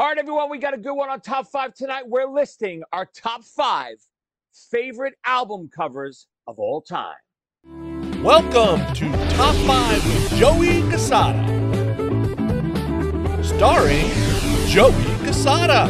[0.00, 2.04] All right, everyone, we got a good one on top five tonight.
[2.06, 3.96] We're listing our top five
[4.70, 7.16] favorite album covers of all time.
[8.22, 11.44] Welcome to Top 5 with Joey Cassata.
[13.44, 14.06] Starring
[14.68, 14.92] Joey
[15.26, 15.88] Cassata.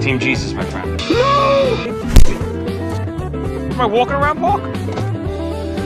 [0.00, 0.98] Team Jesus, my friend.
[1.10, 1.76] No!
[3.70, 4.62] Am I walking around park?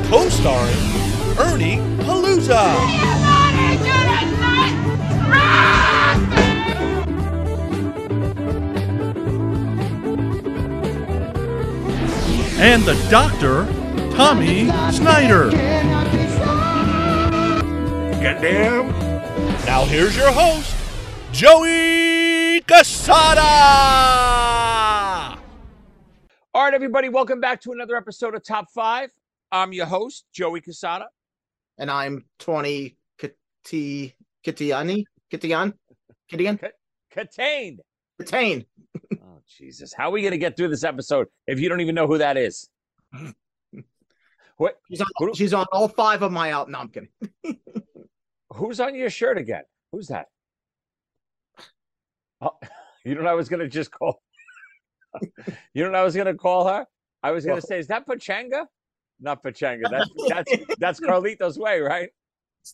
[0.08, 0.96] Co starring
[1.40, 3.15] Ernie Palooza.
[12.58, 13.66] And the doctor,
[14.16, 15.50] Tommy Snyder.
[18.22, 18.88] Goddamn.
[19.66, 20.74] Now here's your host,
[21.32, 23.42] Joey Cassata.
[26.54, 29.10] All right, everybody, welcome back to another episode of Top Five.
[29.52, 31.06] I'm your host, Joey Cassata.
[31.78, 34.14] and I'm Tawny Kati
[34.44, 35.74] Kitiani Kitian
[36.30, 36.70] Kitian
[37.10, 37.80] Contained.
[38.20, 38.66] Katane.
[39.22, 39.92] Oh, Jesus.
[39.92, 42.18] How are we going to get through this episode if you don't even know who
[42.18, 42.68] that is?
[44.56, 44.78] What?
[44.88, 46.70] She's on, Who- she's on all five of my out.
[46.70, 47.10] No, I'm kidding.
[48.54, 49.64] Who's on your shirt again?
[49.92, 50.26] Who's that?
[52.40, 52.56] Oh,
[53.04, 54.22] you know what I was going to just call?
[55.74, 56.86] you know what I was going to call her?
[57.22, 58.66] I was going to say, is that Pachanga?
[59.20, 59.90] Not Pachanga.
[59.90, 62.10] That's that's that's Carlito's way, right?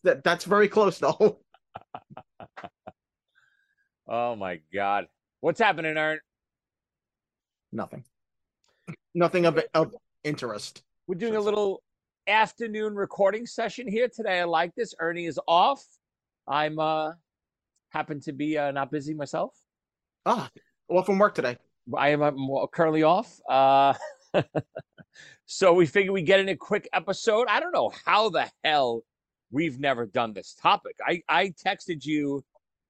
[0.05, 1.41] That, that's very close though.
[4.09, 5.07] Oh my God.
[5.41, 6.19] What's happening, Ern?
[7.73, 8.05] Nothing.
[9.15, 10.83] Nothing of of interest.
[11.07, 11.83] We're doing a little
[12.27, 14.41] afternoon recording session here today.
[14.41, 14.95] I like this.
[14.99, 15.85] Ernie is off.
[16.47, 17.13] I'm uh
[17.91, 19.53] happen to be uh, not busy myself.
[20.27, 20.51] Ah,
[20.89, 21.57] well from work today.
[21.97, 22.37] I am I'm
[22.73, 23.41] currently off.
[23.49, 23.95] Uh
[25.47, 27.47] so we figure we get in a quick episode.
[27.49, 29.05] I don't know how the hell
[29.53, 30.97] we've never done this topic.
[31.07, 32.45] I I texted you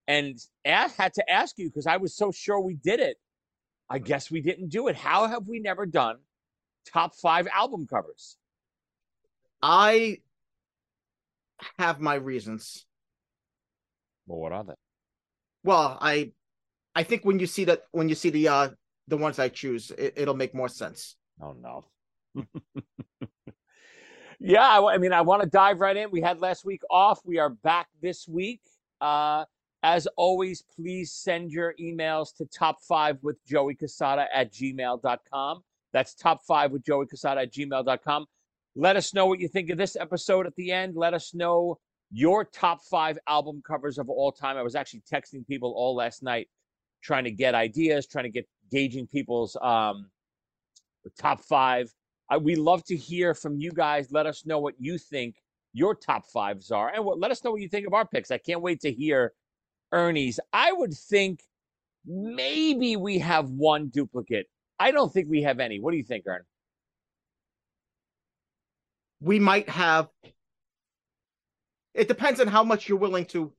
[0.07, 3.19] and a- had to ask you because I was so sure we did it.
[3.91, 4.97] I guess we didn't do it.
[4.97, 6.19] How have we never done
[6.91, 8.39] top 5 album covers?
[9.63, 10.19] I
[11.79, 12.87] have my reasons.
[14.27, 14.75] Well, what are they?
[15.65, 16.33] Well, I
[16.95, 18.71] I think when you see that when you see the uh
[19.09, 21.17] the ones I choose, it, it'll make more sense.
[21.41, 21.85] Oh no.
[24.43, 26.11] yeah, I, I mean, I want to dive right in.
[26.11, 27.21] We had last week off.
[27.25, 28.61] We are back this week.
[29.01, 29.45] Uh,
[29.85, 35.63] as always, please send your emails to top five with Joey Cassata at gmail.com.
[35.93, 38.27] That's top five with Joey Cassata at gmail.com.
[38.75, 40.97] Let us know what you think of this episode at the end.
[40.97, 41.79] Let us know
[42.11, 44.57] your top five album covers of all time.
[44.57, 46.49] I was actually texting people all last night
[47.03, 50.11] trying to get ideas, trying to get gauging people's um,
[51.19, 51.93] top five.
[52.33, 54.11] I, we love to hear from you guys.
[54.11, 55.37] Let us know what you think
[55.75, 58.31] your top fives are, and what, let us know what you think of our picks.
[58.31, 59.35] I can't wait to hear
[59.93, 60.41] Ernie's.
[60.53, 61.43] I would think
[62.07, 64.47] maybe we have one duplicate.
[64.79, 65.79] I don't think we have any.
[65.79, 66.45] What do you think, Ernie?
[69.21, 70.09] We might have
[71.95, 73.53] it depends on how much you're willing to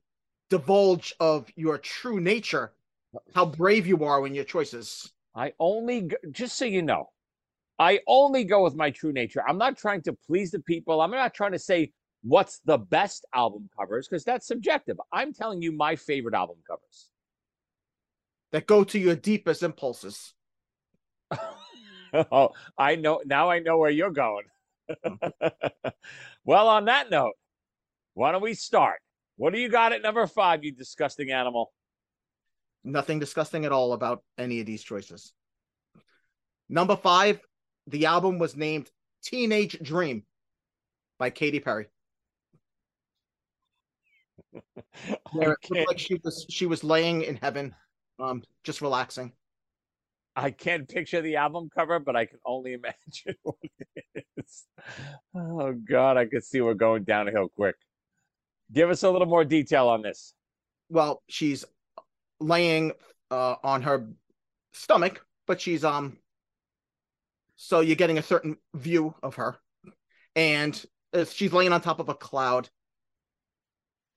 [0.50, 2.72] divulge of your true nature,
[3.34, 5.12] how brave you are in your choices.
[5.36, 7.10] I only, just so you know,
[7.78, 9.42] I only go with my true nature.
[9.46, 11.00] I'm not trying to please the people.
[11.00, 11.92] I'm not trying to say
[12.22, 14.96] what's the best album covers because that's subjective.
[15.12, 17.10] I'm telling you my favorite album covers.
[18.52, 20.34] that go to your deepest impulses.
[22.32, 23.50] oh, I know now.
[23.50, 24.44] I know where you're going.
[26.44, 27.34] well, on that note,
[28.14, 29.00] why don't we start?
[29.36, 31.72] What do you got at number five, you disgusting animal?
[32.84, 35.32] Nothing disgusting at all about any of these choices.
[36.68, 37.40] Number five,
[37.86, 38.90] the album was named
[39.22, 40.24] Teenage Dream
[41.18, 41.86] by Katy Perry.
[45.32, 47.74] Where it looked like she was she was laying in heaven,
[48.18, 49.32] um, just relaxing.
[50.36, 53.56] I can't picture the album cover, but I can only imagine what
[53.94, 54.64] it is.
[55.34, 57.76] Oh God, I could see we're going downhill quick.
[58.72, 60.34] Give us a little more detail on this.
[60.88, 61.64] Well, she's
[62.40, 62.92] laying
[63.30, 64.08] uh, on her
[64.72, 66.18] stomach, but she's um.
[67.56, 69.56] So you're getting a certain view of her,
[70.34, 72.68] and uh, she's laying on top of a cloud.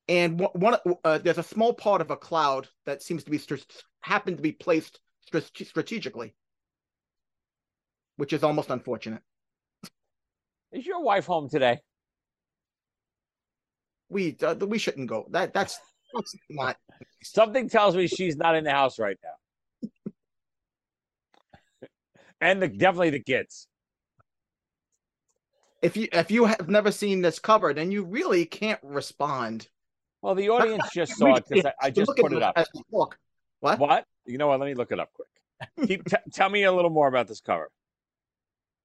[0.10, 3.38] And one, one uh, there's a small part of a cloud that seems to be
[3.38, 3.56] str-
[4.02, 6.34] happened to be placed str- strategically,
[8.16, 9.22] which is almost unfortunate.
[10.72, 11.80] Is your wife home today?
[14.10, 15.28] We uh, we shouldn't go.
[15.30, 15.80] That that's
[16.14, 16.78] that's not.
[17.24, 19.30] Something tells me she's not in the house right now.
[22.42, 23.68] And the, definitely the kids.
[25.82, 29.68] If you if you have never seen this cover, then you really can't respond.
[30.22, 32.56] Well, the audience just saw it because I, I just Look put it up.
[32.92, 33.18] talk.
[33.60, 33.80] What?
[33.80, 34.06] What?
[34.26, 34.60] You know what?
[34.60, 35.28] Let me look it up quick.
[35.88, 37.70] Keep t- tell me a little more about this cover.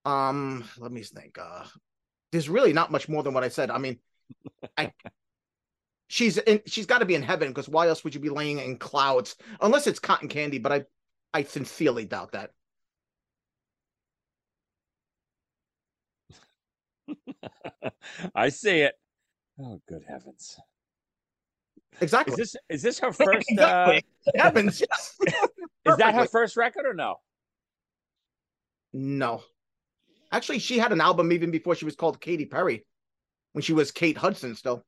[0.05, 1.39] Um, let me think.
[1.39, 1.65] Uh,
[2.31, 3.71] there's really not much more than what I said.
[3.71, 3.99] I mean,
[4.77, 4.93] I
[6.09, 8.59] she's in, she's got to be in heaven because why else would you be laying
[8.59, 10.59] in clouds unless it's cotton candy?
[10.59, 10.85] But I
[11.33, 12.51] I sincerely doubt that.
[18.35, 18.95] I see it.
[19.61, 20.59] Oh, good heavens!
[22.01, 22.33] Exactly.
[22.33, 23.47] Is this is this her first?
[23.59, 24.01] Uh.
[24.37, 25.17] Heavens, yes.
[25.87, 27.17] is that her first record or no?
[28.93, 29.43] No.
[30.31, 32.87] Actually, she had an album even before she was called Katy Perry,
[33.53, 34.85] when she was Kate Hudson still.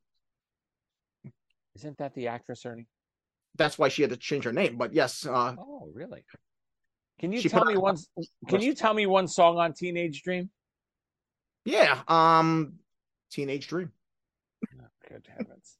[1.76, 2.86] Isn't that the actress Ernie?
[3.56, 4.76] That's why she had to change her name.
[4.76, 6.24] But yes, uh, Oh, really?
[7.18, 7.96] Can you tell me one?
[8.48, 10.50] Can you tell me one song on Teenage Dream?
[11.64, 12.74] Yeah, um,
[13.30, 13.90] Teenage Dream.
[14.80, 15.78] Oh, good heavens!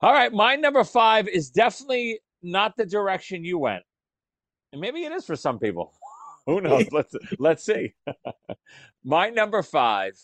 [0.00, 3.82] All right, my number five is definitely not the direction you went,
[4.72, 5.92] and maybe it is for some people.
[6.46, 6.86] Who knows?
[6.92, 7.94] let's let's see.
[9.04, 10.18] my number five,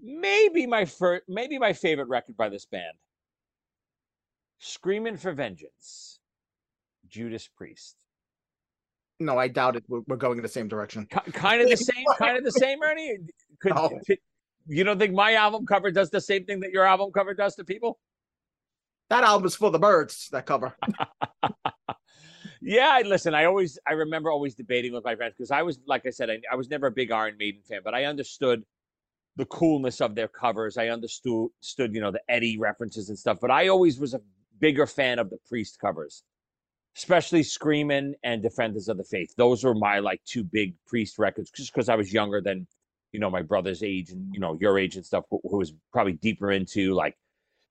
[0.00, 2.96] maybe my first, maybe my favorite record by this band.
[4.58, 6.18] Screaming for Vengeance,
[7.08, 7.96] Judas Priest.
[9.18, 9.84] No, I doubt it.
[9.88, 11.06] We're, we're going in the same direction.
[11.10, 13.16] Ki- kind of the same, kind of the same, Ernie.
[13.60, 13.90] Could, No.
[14.66, 17.54] you don't think my album cover does the same thing that your album cover does
[17.56, 17.98] to people?
[19.08, 20.28] That album is for the birds.
[20.32, 20.76] That cover.
[22.62, 23.34] Yeah, I listen.
[23.34, 26.30] I always, I remember always debating with my friends because I was, like I said,
[26.30, 28.64] I, I was never a big Iron Maiden fan, but I understood
[29.36, 30.76] the coolness of their covers.
[30.78, 33.38] I understood, stood, you know, the Eddie references and stuff.
[33.40, 34.20] But I always was a
[34.58, 36.24] bigger fan of the Priest covers,
[36.96, 39.34] especially Screamin' and Defenders of the Faith.
[39.36, 42.66] Those were my like two big Priest records, just because I was younger than,
[43.12, 45.74] you know, my brother's age and you know your age and stuff, who, who was
[45.92, 47.16] probably deeper into like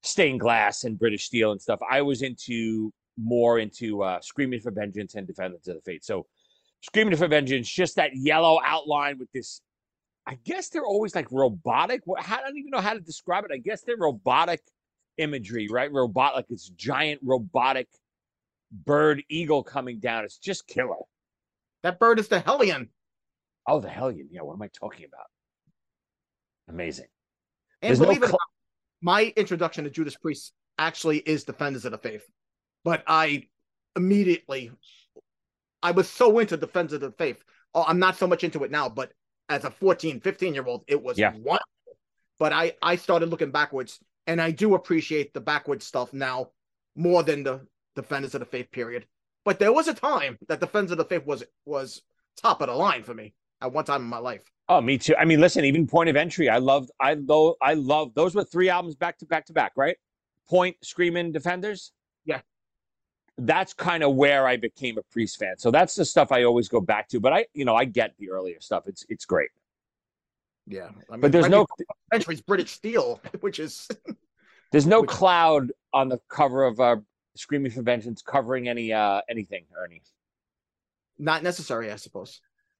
[0.04, 1.80] Stained Class and British steel and stuff.
[1.90, 6.04] I was into more into uh, Screaming for Vengeance and Defenders of the Faith.
[6.04, 6.28] So,
[6.82, 9.62] Screaming for Vengeance, just that yellow outline with this.
[10.28, 12.02] I guess they're always like robotic.
[12.18, 13.52] I don't even know how to describe it.
[13.54, 14.60] I guess they're robotic
[15.18, 15.92] imagery, right?
[15.92, 17.88] Robot, like it's giant robotic
[18.86, 20.26] bird eagle coming down.
[20.26, 20.96] It's just killer.
[21.84, 22.90] That bird is the Hellion.
[23.68, 24.28] Oh, the hellion!
[24.32, 25.26] Yeah, what am I talking about?
[26.70, 27.08] Amazing.
[27.82, 28.50] And There's no believe it or cl- not,
[29.02, 32.26] my introduction to Judas Priest actually is Defenders of the Faith.
[32.84, 33.48] But I
[33.96, 34.72] immediately,
[35.82, 37.44] I was so into Defenders of the Faith.
[37.74, 39.12] Oh, I'm not so much into it now, but
[39.50, 41.32] as a 14, 15 year old, it was Yeah.
[41.32, 41.62] wonderful.
[42.38, 46.52] But I, I started looking backwards, and I do appreciate the backwards stuff now
[46.96, 49.06] more than the Defenders of the Faith period.
[49.44, 52.02] But there was a time that Defenders of the Faith was was
[52.38, 54.44] top of the line for me at one time in my life.
[54.68, 55.16] Oh, me too.
[55.16, 56.90] I mean, listen, even Point of Entry, I loved.
[57.00, 58.14] I though I love.
[58.16, 59.98] Those were three albums back to back to back, right?
[60.50, 61.92] Point, Screaming, Defenders.
[62.26, 62.42] Yeah.
[63.38, 65.58] That's kind of where I became a Priest fan.
[65.58, 67.20] So that's the stuff I always go back to.
[67.20, 68.88] But I, you know, I get the earlier stuff.
[68.88, 69.50] It's it's great.
[70.68, 71.68] Yeah, I mean, But there's no
[72.12, 73.88] Entry's British Steel, which is
[74.72, 76.96] there's no Which- cloud on the cover of uh,
[77.36, 80.04] Screaming for Vengeance covering any uh anything, Ernie.
[81.20, 82.42] not necessary, I suppose.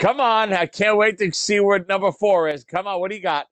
[0.00, 2.64] Come on, I can't wait to see what number four is.
[2.64, 3.46] Come on, what do you got?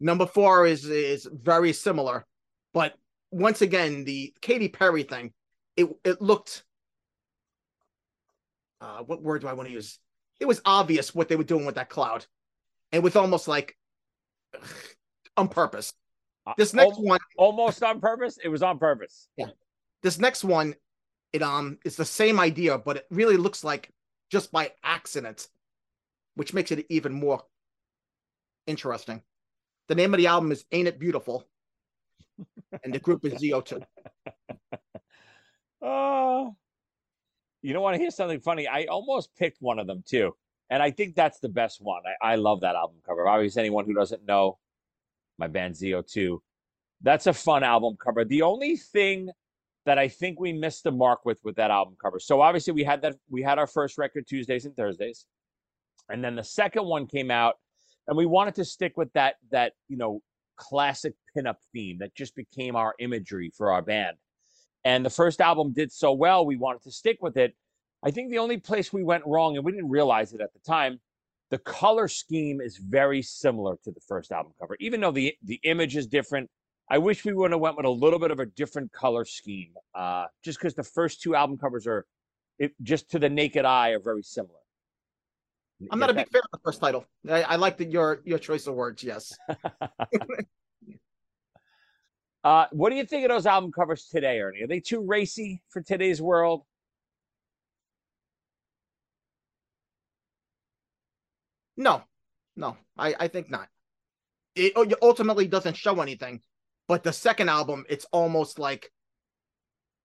[0.00, 2.26] Number four is is very similar,
[2.74, 2.94] but
[3.32, 5.32] once again, the Katy Perry thing,
[5.76, 6.64] it it looked.
[8.80, 9.98] Uh, what word do I want to use?
[10.40, 12.26] It was obvious what they were doing with that cloud.
[12.92, 13.76] and with almost like
[14.54, 14.62] ugh,
[15.36, 15.92] on purpose.
[16.56, 18.38] This next Al- one, almost on purpose.
[18.42, 19.28] It was on purpose.
[19.36, 19.48] Yeah.
[20.02, 20.74] this next one,
[21.32, 23.92] it um is the same idea, but it really looks like
[24.30, 25.48] just by accident,
[26.34, 27.42] which makes it even more
[28.66, 29.22] interesting.
[29.88, 31.46] The name of the album is Ain't It Beautiful?
[32.84, 33.82] And the group is ZO2.
[35.80, 36.54] Oh,
[37.62, 38.68] you don't want to hear something funny?
[38.68, 40.34] I almost picked one of them too,
[40.70, 42.02] and I think that's the best one.
[42.22, 43.26] I, I love that album cover.
[43.26, 44.58] Obviously, anyone who doesn't know
[45.38, 46.38] my band ZO2,
[47.02, 48.24] that's a fun album cover.
[48.24, 49.30] The only thing
[49.86, 52.18] that I think we missed the mark with with that album cover.
[52.18, 55.26] So obviously we had that we had our first record Tuesdays and Thursdays,
[56.08, 57.54] and then the second one came out,
[58.06, 60.20] and we wanted to stick with that that you know
[60.56, 64.16] classic pinup theme that just became our imagery for our band.
[64.84, 67.54] And the first album did so well, we wanted to stick with it.
[68.04, 70.60] I think the only place we went wrong, and we didn't realize it at the
[70.60, 71.00] time,
[71.50, 75.60] the color scheme is very similar to the first album cover, even though the the
[75.64, 76.50] image is different.
[76.90, 79.72] I wish we would have went with a little bit of a different color scheme,
[79.94, 82.06] uh, just because the first two album covers are,
[82.58, 84.54] it, just to the naked eye, are very similar.
[85.90, 87.04] I'm not a big fan of the first title.
[87.30, 89.02] I, I like the, your your choice of words.
[89.02, 89.36] Yes,
[92.44, 94.62] Uh, what do you think of those album covers today, Ernie?
[94.62, 96.62] Are they too racy for today's world?
[101.78, 102.02] No,
[102.56, 103.68] no, I, I think not.
[104.56, 106.42] It oh, ultimately doesn't show anything,
[106.88, 108.90] but the second album, it's almost like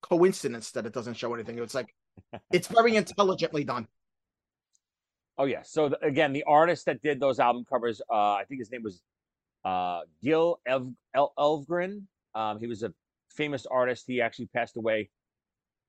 [0.00, 1.58] coincidence that it doesn't show anything.
[1.58, 1.92] It's like
[2.52, 3.88] it's very intelligently done.
[5.36, 5.62] Oh yeah.
[5.64, 8.84] So the, again, the artist that did those album covers, uh, I think his name
[8.84, 9.02] was
[9.64, 12.02] uh, Gil Elv- El- Elvgren.
[12.36, 12.92] Um, he was a
[13.30, 14.04] famous artist.
[14.06, 15.10] He actually passed away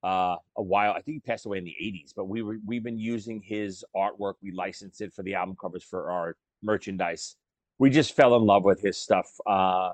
[0.05, 0.91] uh, a while.
[0.91, 2.13] I think he passed away in the '80s.
[2.15, 4.35] But we were we've been using his artwork.
[4.41, 7.35] We licensed it for the album covers for our merchandise.
[7.79, 9.27] We just fell in love with his stuff.
[9.47, 9.91] Uh,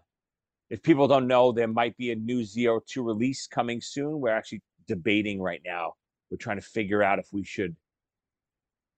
[0.70, 4.20] if people don't know, there might be a new Zero Two release coming soon.
[4.20, 5.94] We're actually debating right now.
[6.30, 7.76] We're trying to figure out if we should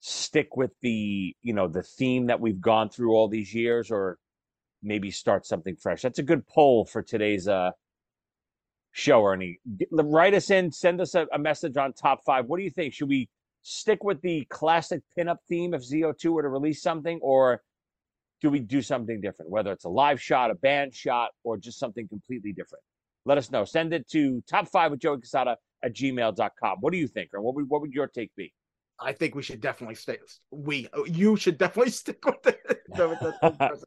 [0.05, 4.17] stick with the you know the theme that we've gone through all these years or
[4.81, 7.71] maybe start something fresh that's a good poll for today's uh
[8.93, 9.59] show ernie.
[9.91, 12.45] Write us in send us a, a message on top five.
[12.45, 12.93] What do you think?
[12.93, 13.27] Should we
[13.63, 17.61] stick with the classic pinup theme if zo2 were to release something or
[18.41, 21.79] do we do something different whether it's a live shot a band shot or just
[21.79, 22.83] something completely different?
[23.25, 23.63] Let us know.
[23.65, 27.41] Send it to top five with joey cassata at gmail.com what do you think or
[27.41, 28.53] what would, what would your take be?
[28.99, 30.19] I think we should definitely stay.
[30.51, 32.59] We, you should definitely stick with it.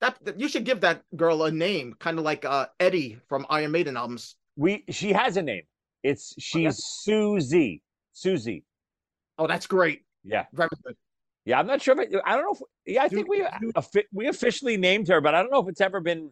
[0.00, 3.46] that, that you should give that girl a name, kind of like uh, Eddie from
[3.50, 4.36] Iron Maiden albums.
[4.56, 5.62] We she has a name.
[6.02, 6.70] It's she's yeah?
[6.74, 7.82] Susie.
[8.12, 8.64] Susie.
[9.38, 10.02] Oh, that's great.
[10.24, 10.44] Yeah.
[10.52, 10.96] Very good.
[11.44, 13.46] Yeah, I'm not sure if it, I don't know if yeah, I Dude, think we
[13.60, 14.04] dude.
[14.12, 16.30] we officially named her, but I don't know if it's ever been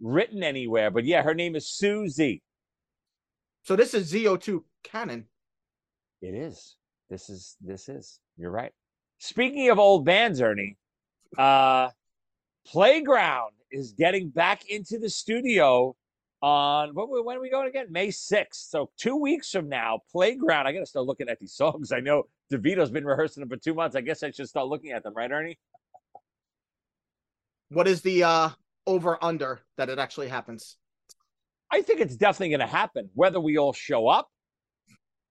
[0.00, 0.90] written anywhere.
[0.90, 2.42] But yeah, her name is Susie.
[3.62, 5.26] So this is ZO2 canon.
[6.22, 6.76] It is.
[7.08, 8.18] This is this is.
[8.36, 8.72] You're right.
[9.18, 10.76] Speaking of old bands, Ernie,
[11.38, 11.90] uh
[12.66, 15.96] Playground is getting back into the studio
[16.42, 17.86] on what when are we going again?
[17.90, 18.46] May 6th.
[18.52, 20.66] So two weeks from now, Playground.
[20.66, 21.92] I gotta start looking at these songs.
[21.92, 23.96] I know DeVito's been rehearsing them for two months.
[23.96, 25.58] I guess I should start looking at them, right, Ernie?
[27.70, 28.50] What is the uh
[28.86, 30.76] over under that it actually happens?
[31.70, 33.10] I think it's definitely gonna happen.
[33.14, 34.28] Whether we all show up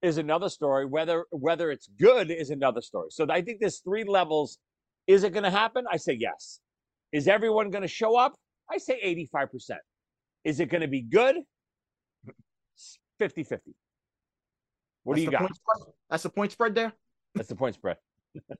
[0.00, 0.86] is another story.
[0.86, 3.08] Whether whether it's good is another story.
[3.10, 4.58] So I think there's three levels.
[5.06, 5.84] Is it gonna happen?
[5.90, 6.60] I say yes.
[7.12, 8.34] Is everyone gonna show up?
[8.70, 9.00] I say
[9.32, 9.76] 85%.
[10.44, 11.36] Is it gonna be good?
[13.18, 13.74] 50 50.
[15.04, 15.50] What do you got?
[16.08, 16.92] That's the point spread there.
[17.34, 17.96] That's the point spread.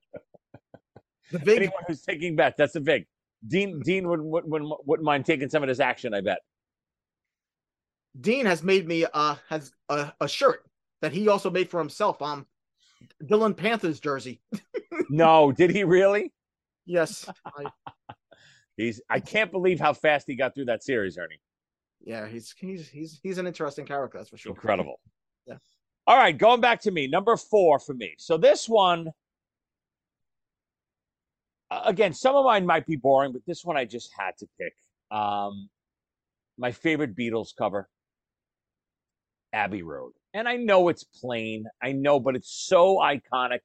[1.32, 3.06] The big Anyone who's taking bets, that's the big.
[3.46, 6.38] Dean Dean would, would, wouldn't wouldn't mind taking some of this action, I bet.
[8.20, 10.64] Dean has made me uh has a, a shirt
[11.02, 12.20] that he also made for himself.
[12.20, 12.46] Um,
[13.24, 14.40] Dillon Panthers jersey.
[15.08, 16.32] No, did he really?
[16.86, 17.64] Yes, I,
[18.80, 21.40] He's I can't believe how fast he got through that series, Ernie.
[22.00, 24.18] yeah, he's he's he's he's an interesting character.
[24.18, 24.52] That's for sure.
[24.52, 25.00] Incredible.
[25.46, 25.56] Yeah.
[26.06, 28.14] All right, going back to me, number four for me.
[28.18, 29.08] So this one,
[31.70, 34.74] again, some of mine might be boring, but this one I just had to pick.
[35.10, 35.70] Um,
[36.58, 37.88] my favorite Beatles cover,
[39.54, 43.60] Abbey Road, and I know it's plain, I know, but it's so iconic.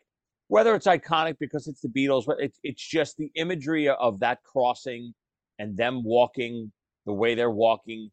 [0.48, 4.40] Whether it's iconic because it's the Beatles, but it's it's just the imagery of that
[4.44, 5.14] crossing
[5.60, 6.72] and them walking
[7.06, 8.12] the way they're walking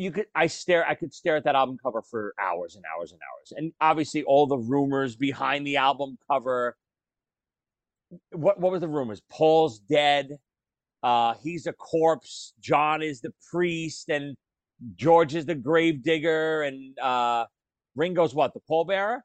[0.00, 3.12] you could I stare I could stare at that album cover for hours and hours
[3.12, 3.52] and hours.
[3.54, 6.74] And obviously all the rumors behind the album cover.
[8.32, 9.20] What what was the rumors?
[9.30, 10.38] Paul's dead.
[11.02, 12.54] Uh he's a corpse.
[12.60, 14.36] John is the priest and
[14.96, 17.44] George is the grave digger and uh
[17.94, 18.54] Ringo's what?
[18.54, 19.20] The pallbearer?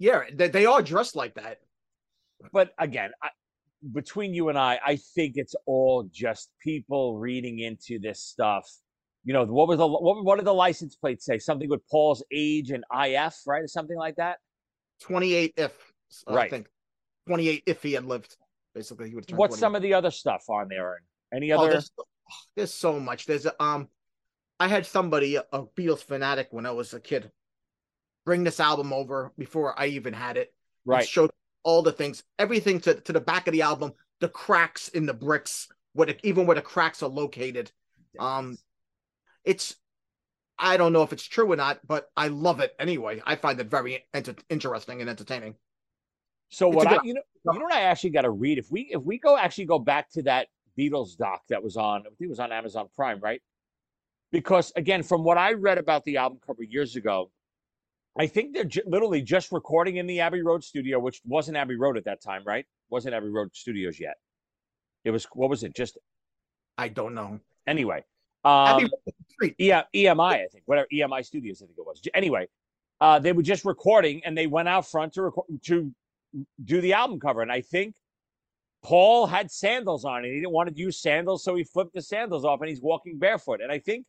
[0.00, 1.58] Yeah, they, they are dressed like that.
[2.52, 3.28] But again, I,
[3.92, 8.66] between you and I, I think it's all just people reading into this stuff.
[9.24, 11.38] You know, what was the what, what did the license plate say?
[11.38, 13.62] Something with Paul's age and IF, right?
[13.62, 14.38] Or something like that.
[15.02, 15.92] 28 if
[16.26, 16.50] uh, I Right.
[16.50, 16.68] think
[17.26, 18.34] 28 if he had lived.
[18.74, 19.28] Basically, he would.
[19.28, 19.60] turn What's 28.
[19.60, 21.02] some of the other stuff on there?
[21.34, 21.72] Any Oh, other?
[21.72, 21.90] there's,
[22.56, 23.26] there's so much.
[23.26, 23.88] There's um,
[24.58, 27.30] I had somebody a Beatles fanatic when I was a kid
[28.24, 30.52] bring this album over before I even had it.
[30.84, 31.06] right.
[31.06, 31.30] showed
[31.62, 35.14] all the things, everything to, to the back of the album, the cracks in the
[35.14, 37.70] bricks, what it, even where the cracks are located.
[38.18, 38.56] Um,
[39.44, 39.76] it's
[40.58, 43.22] I don't know if it's true or not, but I love it anyway.
[43.24, 45.54] I find it very enter- interesting and entertaining.
[46.50, 47.22] So it's what I you know
[47.52, 49.78] you know what I actually got to read if we if we go actually go
[49.78, 50.48] back to that
[50.78, 53.40] Beatles doc that was on I think it was on Amazon Prime right
[54.32, 57.30] because again from what I read about the album cover years ago
[58.18, 61.76] I think they're ju- literally just recording in the Abbey Road studio which wasn't Abbey
[61.76, 64.16] Road at that time right wasn't Abbey Road Studios yet
[65.04, 65.98] it was what was it just
[66.76, 67.40] I don't know.
[67.66, 68.04] anyway
[68.44, 68.88] um.
[69.42, 72.02] E- EMI, I think, whatever EMI Studios, I think it was.
[72.14, 72.48] Anyway,
[73.00, 75.92] uh, they were just recording, and they went out front to record to
[76.64, 77.96] do the album cover, and I think
[78.82, 82.02] Paul had sandals on, and he didn't want to use sandals, so he flipped the
[82.02, 84.06] sandals off, and he's walking barefoot, and I think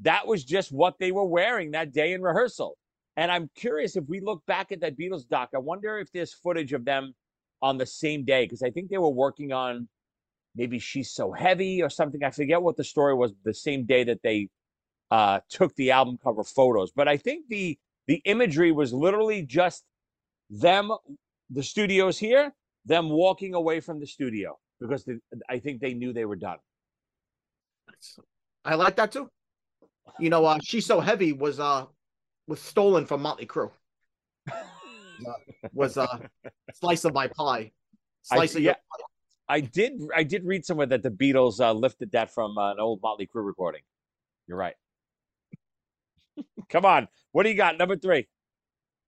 [0.00, 2.76] that was just what they were wearing that day in rehearsal.
[3.16, 6.32] And I'm curious if we look back at that Beatles doc, I wonder if there's
[6.32, 7.14] footage of them
[7.60, 9.88] on the same day because I think they were working on
[10.56, 12.22] maybe she's so heavy or something.
[12.24, 13.32] I forget what the story was.
[13.44, 14.48] The same day that they
[15.10, 17.78] uh, took the album cover photos, but I think the
[18.08, 19.84] the imagery was literally just
[20.50, 20.90] them,
[21.50, 22.52] the studios here,
[22.84, 25.08] them walking away from the studio because
[25.48, 26.58] I think they knew they were done.
[28.64, 29.28] I like that too.
[30.18, 31.86] You know, uh, she's so heavy was uh
[32.46, 33.70] was stolen from Motley Crue.
[34.50, 34.54] Uh,
[35.72, 36.18] was uh
[36.74, 37.72] slice of my pie.
[38.30, 38.74] I- Slice of yeah.
[38.74, 39.04] pie.
[39.48, 42.80] I did I did read somewhere that the Beatles uh, lifted that from uh, an
[42.80, 43.82] old Motley Crue recording.
[44.46, 44.74] You're right.
[46.68, 47.76] Come on, what do you got?
[47.76, 48.28] Number three.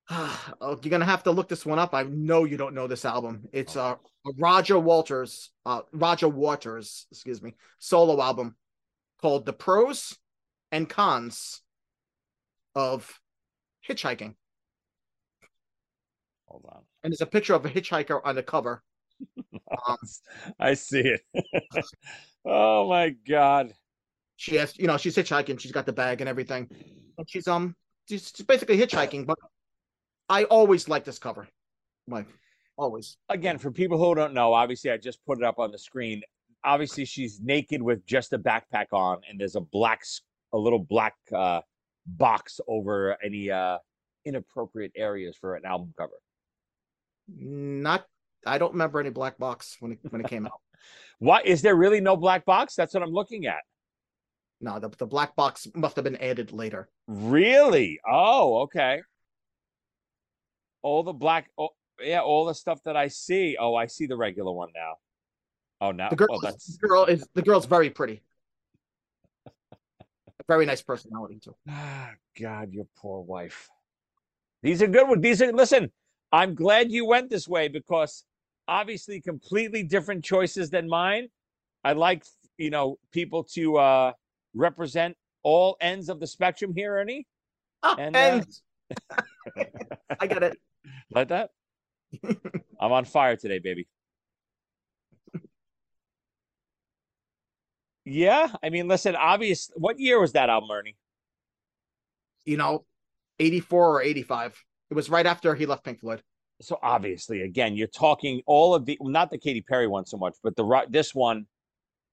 [0.11, 1.95] oh, you're gonna have to look this one up.
[1.95, 3.49] I know you don't know this album.
[3.53, 3.95] It's uh,
[4.27, 8.57] a Roger Walters, uh, Roger Waters, excuse me, solo album
[9.23, 10.19] called "The Pros
[10.71, 11.63] and Cons
[12.75, 13.19] of
[13.89, 14.35] Hitchhiking,"
[16.49, 16.83] Hold on.
[17.03, 18.83] and there's a picture of a hitchhiker on the cover.
[19.89, 19.97] Um,
[20.61, 21.23] I see it.
[22.45, 23.73] oh my god.
[24.37, 25.59] she has, you know, she's hitchhiking.
[25.59, 26.69] She's got the bag and everything.
[27.19, 27.75] And she's um,
[28.09, 29.27] she's, she's basically hitchhiking.
[29.27, 29.39] But
[30.29, 31.49] I always like this cover,
[32.07, 32.27] like
[32.77, 33.17] always.
[33.31, 36.23] Again, for people who don't know, obviously I just put it up on the screen.
[36.63, 40.03] Obviously, she's naked with just a backpack on, and there's a black,
[40.53, 41.63] a little black uh,
[42.07, 43.79] box over any uh,
[44.25, 46.15] inappropriate areas for an album cover.
[47.29, 48.05] Not,
[48.47, 50.61] I don't remember any black box when it when it came out.
[51.19, 52.75] Why is there really no black box?
[52.75, 53.63] That's what I'm looking at.
[54.61, 56.89] No, the, the black box must have been added later.
[57.07, 58.01] Really?
[58.07, 59.03] Oh, okay.
[60.83, 61.71] All the black, oh,
[62.03, 63.57] yeah, all the stuff that I see.
[63.59, 64.95] Oh, I see the regular one now.
[65.81, 68.23] Oh, now, The girl, oh, is, that's the girl is the girl's very pretty.
[70.49, 71.55] Very nice personality too.
[71.69, 73.69] ah, God, your poor wife.
[74.63, 75.23] These are good ones.
[75.23, 75.91] These are listen.
[76.33, 78.25] I'm glad you went this way because
[78.67, 81.29] obviously completely different choices than mine.
[81.85, 82.25] I like
[82.59, 84.13] you know people to uh
[84.55, 87.27] represent all ends of the spectrum here, Ernie.
[87.83, 88.47] Ah, And, and,
[89.59, 89.65] uh,
[90.21, 90.59] I get it.
[91.11, 91.51] Like that?
[92.81, 93.87] I'm on fire today, baby.
[98.05, 99.71] Yeah, I mean, listen, obvious.
[99.77, 100.97] What year was that album, Ernie?
[102.45, 102.85] You know,
[103.39, 104.57] eighty four or eighty five.
[104.91, 106.23] It was right after he left Pink Floyd.
[106.61, 110.17] So obviously, again, you're talking all of the well, not the Katy Perry one so
[110.19, 111.47] much, but the this one,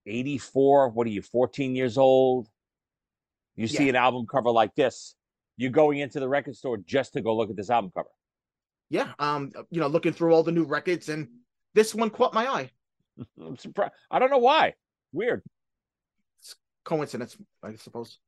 [0.08, 0.90] 84.
[0.90, 2.48] What are you, 14 years old?
[3.56, 3.90] You see Yeah.
[3.92, 5.16] an album cover like this,
[5.58, 8.10] you're going into the record store just to go look at this album cover.
[8.90, 9.12] Yeah.
[9.20, 9.52] Um.
[9.70, 11.28] You know, looking through all the new records, and
[11.76, 12.72] this one caught my eye.
[13.46, 13.94] I'm surprised.
[14.10, 14.74] I don't know why.
[15.12, 15.44] Weird.
[16.84, 18.20] Coincidence, I suppose.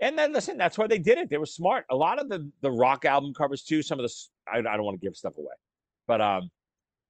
[0.00, 1.30] And then listen, that's why they did it.
[1.30, 1.84] They were smart.
[1.90, 3.82] A lot of the the rock album covers too.
[3.82, 4.14] Some of the
[4.52, 5.54] I don't want to give stuff away,
[6.06, 6.50] but um,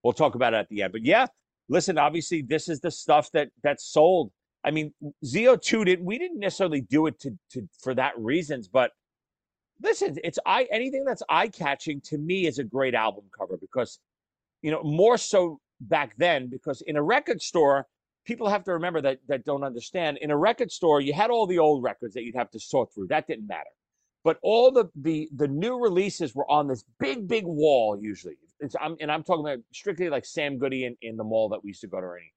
[0.02, 0.92] we'll talk about it at the end.
[0.92, 1.26] But yeah,
[1.68, 1.96] listen.
[1.96, 4.32] Obviously, this is the stuff that that's sold.
[4.64, 4.92] I mean,
[5.24, 6.04] ZO2 didn't.
[6.04, 8.90] We didn't necessarily do it to to for that reasons, but
[9.82, 13.98] listen, it's I anything that's eye catching to me is a great album cover because
[14.62, 17.86] you know more so back then because in a record store
[18.24, 21.46] people have to remember that that don't understand in a record store you had all
[21.46, 23.70] the old records that you'd have to sort through that didn't matter
[24.22, 28.76] but all the the the new releases were on this big big wall usually it's
[28.80, 31.68] I'm, and i'm talking about strictly like sam goody in, in the mall that we
[31.68, 32.32] used to go to or any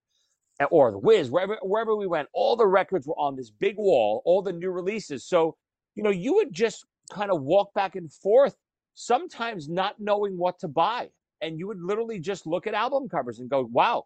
[0.72, 4.22] or the Wiz, wherever wherever we went, all the records were on this big wall,
[4.26, 5.26] all the new releases.
[5.26, 5.56] So,
[5.96, 8.56] you know, you would just kind of walk back and forth,
[8.94, 11.10] sometimes not knowing what to buy.
[11.42, 14.06] And you would literally just look at album covers and go, wow,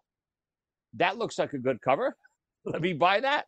[0.94, 2.16] that looks like a good cover.
[2.64, 3.46] Let me buy that.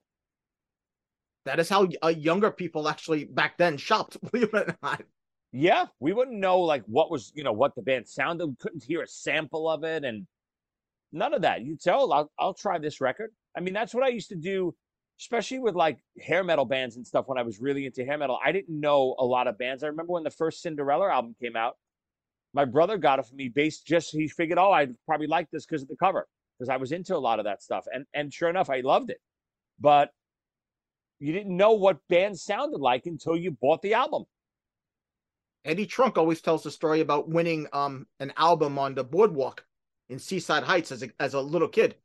[1.45, 4.17] That is how uh, younger people actually back then shopped.
[4.31, 5.03] Believe it or not.
[5.53, 8.47] Yeah, we wouldn't know like what was, you know, what the band sounded.
[8.47, 10.27] We couldn't hear a sample of it and
[11.13, 11.63] none of that.
[11.63, 13.31] You'd say, oh, I'll, I'll try this record.
[13.57, 14.75] I mean, that's what I used to do,
[15.21, 18.39] especially with like hair metal bands and stuff when I was really into hair metal.
[18.45, 19.85] I didn't know a lot of bands.
[19.85, 21.77] I remember when the first Cinderella album came out,
[22.53, 25.67] my brother got it for me based just, he figured, oh, I'd probably like this
[25.67, 26.27] because of the cover,
[26.59, 27.87] because I was into a lot of that stuff.
[27.93, 29.21] And, and sure enough, I loved it.
[29.81, 30.11] But
[31.19, 34.25] you didn't know what bands sounded like until you bought the album.
[35.65, 39.65] Eddie Trunk always tells the story about winning um an album on the boardwalk
[40.09, 41.97] in Seaside Heights as a as a little kid,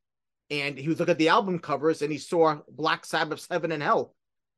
[0.49, 3.83] and he was looking at the album covers and he saw Black Sabbath's Heaven and
[3.83, 4.15] Hell,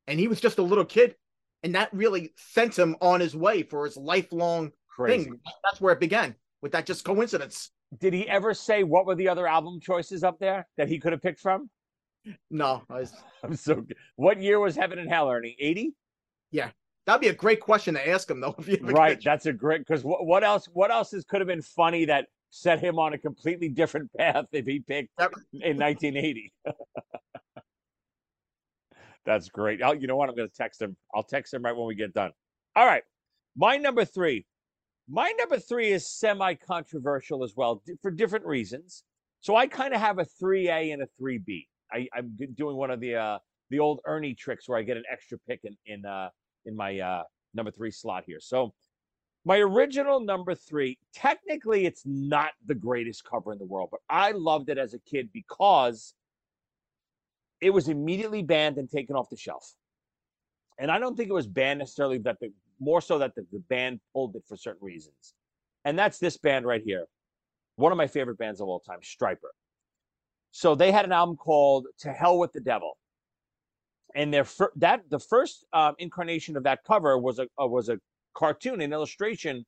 [0.08, 1.16] and he was just a little kid,
[1.64, 5.24] and that really sent him on his way for his lifelong Crazy.
[5.24, 5.40] thing.
[5.64, 7.72] That's where it began with that just coincidence.
[8.00, 11.12] Did he ever say what were the other album choices up there that he could
[11.12, 11.70] have picked from?
[12.50, 13.84] No, I was- I'm so.
[14.16, 15.56] What year was Heaven and Hell, Ernie?
[15.60, 15.94] 80.
[16.52, 16.70] Yeah,
[17.06, 18.56] that'd be a great question to ask him though.
[18.82, 19.18] Right.
[19.20, 20.68] get- That's a great because what, what else?
[20.72, 24.46] What else is, could have been funny that set him on a completely different path
[24.52, 25.32] if he picked Yep.
[25.54, 26.54] in 1980?
[29.26, 29.84] That's great.
[29.84, 30.30] i you know what?
[30.30, 30.96] I'm going to text him.
[31.14, 32.32] I'll text him right when we get done.
[32.76, 33.04] All right.
[33.56, 34.46] My number three.
[35.10, 39.04] My number three is semi controversial as well for different reasons.
[39.42, 41.66] So I kind of have a 3A and a 3B.
[41.92, 44.98] I, I'm g- doing one of the uh, the old Ernie tricks where I get
[44.98, 46.30] an extra pick in in uh,
[46.66, 48.40] in my uh, number three slot here.
[48.40, 48.74] So
[49.44, 54.32] my original number three, technically, it's not the greatest cover in the world, but I
[54.32, 56.14] loved it as a kid because
[57.60, 59.74] it was immediately banned and taken off the shelf.
[60.78, 63.60] And I don't think it was banned necessarily that the more so that the, the
[63.70, 65.34] band pulled it for certain reasons.
[65.86, 67.06] And that's this band right here.
[67.76, 69.52] One of my favorite bands of all time, Stryper.
[70.52, 72.98] So they had an album called To Hell with the Devil.
[74.14, 77.88] And their fir- that the first um, incarnation of that cover was a uh, was
[77.88, 77.98] a
[78.34, 79.66] cartoon, an illustration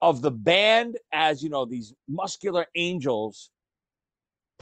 [0.00, 3.50] of the band as you know these muscular angels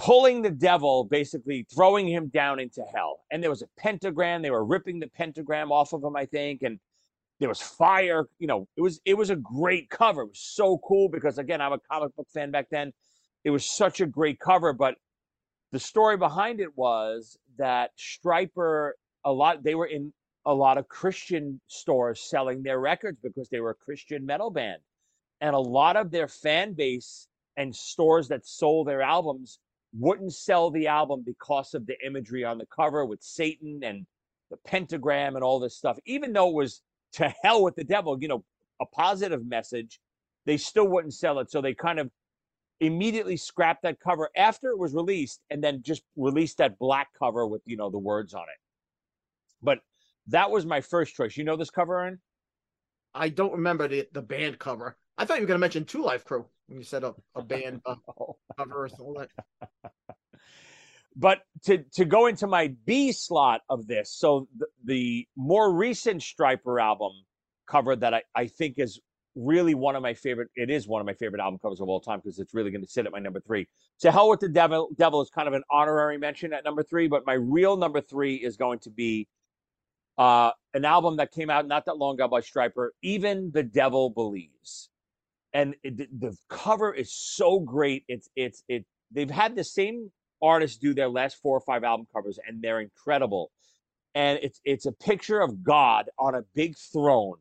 [0.01, 3.21] pulling the devil, basically throwing him down into hell.
[3.31, 4.41] And there was a pentagram.
[4.41, 6.79] They were ripping the pentagram off of him, I think, and
[7.41, 8.27] there was fire.
[8.39, 10.23] You know, it was it was a great cover.
[10.23, 12.93] It was so cool because again, I'm a comic book fan back then.
[13.45, 14.95] It was such a great cover, but
[15.73, 18.93] the story behind it was that Stryper
[19.25, 20.13] a lot they were in
[20.47, 24.81] a lot of Christian stores selling their records because they were a Christian metal band.
[25.41, 27.27] And a lot of their fan base
[27.57, 29.59] and stores that sold their albums
[29.99, 34.07] wouldn't sell the album because of the imagery on the cover with Satan and
[34.51, 35.99] the pentagram and all this stuff.
[36.07, 36.83] Even though it was
[37.15, 38.45] to hell with the devil, you know,
[38.81, 40.01] a positive message,
[40.47, 41.51] they still wouldn't sell it.
[41.51, 42.11] So they kind of
[42.81, 47.47] immediately scrapped that cover after it was released and then just released that black cover
[47.47, 48.59] with, you know, the words on it.
[49.63, 49.81] But
[50.29, 51.37] that was my first choice.
[51.37, 52.21] You know this cover, Aaron?
[53.15, 54.97] I don't remember the, the band cover.
[55.19, 57.43] I thought you were going to mention Two Live Crew when you said a, a
[57.43, 57.97] band uh,
[58.57, 59.31] cover or something like
[61.21, 66.23] but to to go into my B slot of this, so the, the more recent
[66.23, 67.13] Stryper album
[67.69, 68.99] cover that I, I think is
[69.37, 70.49] really one of my favorite.
[70.57, 72.83] It is one of my favorite album covers of all time because it's really going
[72.83, 73.69] to sit at my number three.
[74.01, 74.89] To hell with the devil.
[74.99, 78.37] Devil is kind of an honorary mention at number three, but my real number three
[78.37, 79.29] is going to be
[80.17, 82.89] uh, an album that came out not that long ago by Stryper.
[83.03, 84.89] Even the devil believes,
[85.53, 88.05] and it, the- the cover is so great.
[88.09, 88.87] It's it's it.
[89.13, 90.11] They've had the same
[90.43, 93.51] artists do their last four or five album covers, and they're incredible.
[94.15, 97.37] And it's it's a picture of God on a big throne,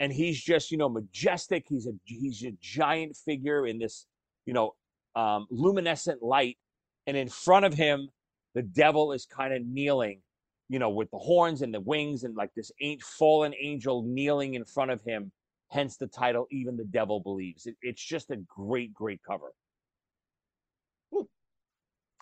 [0.00, 1.64] and he's just you know majestic.
[1.68, 4.06] He's a he's a giant figure in this
[4.46, 4.74] you know
[5.14, 6.58] um, luminescent light,
[7.06, 8.08] and in front of him,
[8.54, 10.20] the devil is kind of kneeling,
[10.68, 14.54] you know, with the horns and the wings, and like this ain't fallen angel kneeling
[14.54, 15.30] in front of him.
[15.70, 17.66] Hence the title, even the devil believes.
[17.66, 19.52] It, it's just a great, great cover.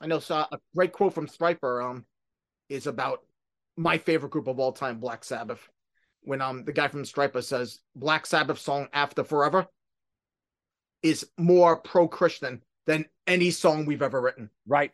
[0.01, 2.05] I know so a great quote from Stryper um
[2.69, 3.21] is about
[3.77, 5.69] my favorite group of all time, Black Sabbath.
[6.23, 9.67] When um the guy from Stryper says Black Sabbath song After Forever
[11.03, 14.51] is more pro Christian than any song we've ever written.
[14.67, 14.93] Right.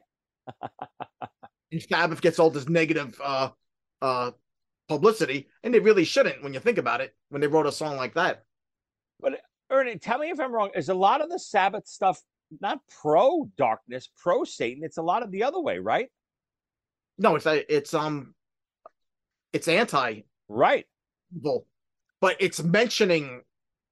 [1.70, 3.50] And Sabbath gets all this negative uh
[4.00, 4.32] uh
[4.88, 7.96] publicity, and they really shouldn't when you think about it, when they wrote a song
[7.96, 8.44] like that.
[9.20, 10.70] But Ernie, tell me if I'm wrong.
[10.74, 12.20] Is a lot of the Sabbath stuff
[12.60, 14.82] not pro darkness, pro Satan?
[14.84, 16.08] It's a lot of the other way, right?
[17.18, 18.34] No, it's a, it's um
[19.52, 20.86] it's anti Right.
[21.34, 21.66] evil,
[22.20, 23.42] but it's mentioning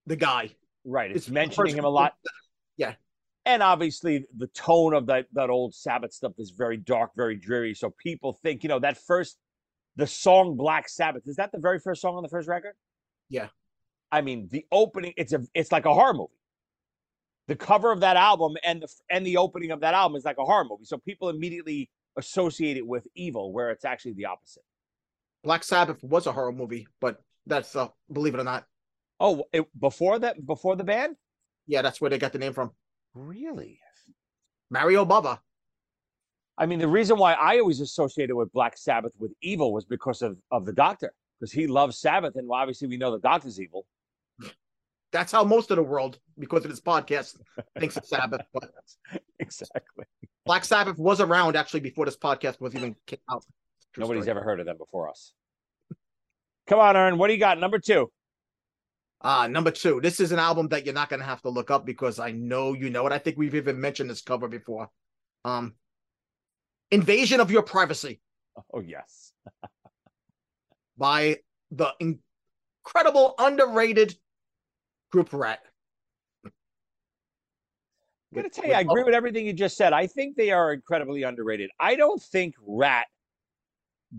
[0.06, 0.50] the guy.
[0.84, 1.10] Right.
[1.10, 2.14] It's, It's mentioning him a lot.
[2.76, 2.94] Yeah.
[3.44, 7.74] And obviously the tone of that that old Sabbath stuff is very dark, very dreary.
[7.74, 9.36] So people think, you know, that first
[9.96, 12.72] the song Black Sabbath, is that the very first song on the first record?
[13.28, 13.48] Yeah.
[14.10, 16.32] I mean, the opening, it's a it's like a horror movie.
[17.50, 20.38] The cover of that album and the and the opening of that album is like
[20.38, 20.84] a horror movie.
[20.84, 24.62] So people immediately associate it with evil, where it's actually the opposite.
[25.42, 28.66] Black Sabbath was a horror movie, but that's uh, believe it or not,
[29.18, 31.16] Oh, it, before that, before the band?
[31.66, 32.70] yeah, that's where they got the name from.
[33.14, 33.80] Really?
[34.70, 35.40] Mario Bava.
[36.56, 40.22] I mean, the reason why I always associated with Black Sabbath with evil was because
[40.22, 43.86] of, of the doctor, because he loves Sabbath, and obviously we know the doctor's evil.
[45.12, 47.36] That's how most of the world, because of this podcast,
[47.78, 48.42] thinks of Sabbath.
[48.52, 48.70] But
[49.38, 50.04] exactly.
[50.46, 53.44] Black Sabbath was around actually before this podcast was even came out.
[53.92, 54.36] True Nobody's story.
[54.36, 55.32] ever heard of them before us.
[56.68, 57.18] Come on, Ern.
[57.18, 57.58] What do you got?
[57.58, 58.10] Number two.
[59.20, 60.00] Uh, number two.
[60.00, 62.72] This is an album that you're not gonna have to look up because I know
[62.72, 63.12] you know it.
[63.12, 64.88] I think we've even mentioned this cover before.
[65.44, 65.74] Um,
[66.90, 68.20] Invasion of Your Privacy
[68.72, 69.32] Oh yes.
[70.98, 71.38] by
[71.70, 71.92] the
[72.84, 74.14] incredible, underrated
[75.10, 75.60] group Ratt.
[76.44, 76.52] I'm
[78.34, 79.92] gonna tell you, I agree with everything you just said.
[79.92, 81.70] I think they are incredibly underrated.
[81.80, 83.06] I don't think Ratt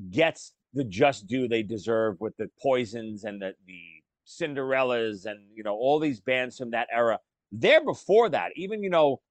[0.09, 3.81] gets the just due they deserve with the Poisons and the the
[4.27, 7.19] Cinderellas and you know all these bands from that era.
[7.53, 8.51] They're before that.
[8.55, 9.21] Even you know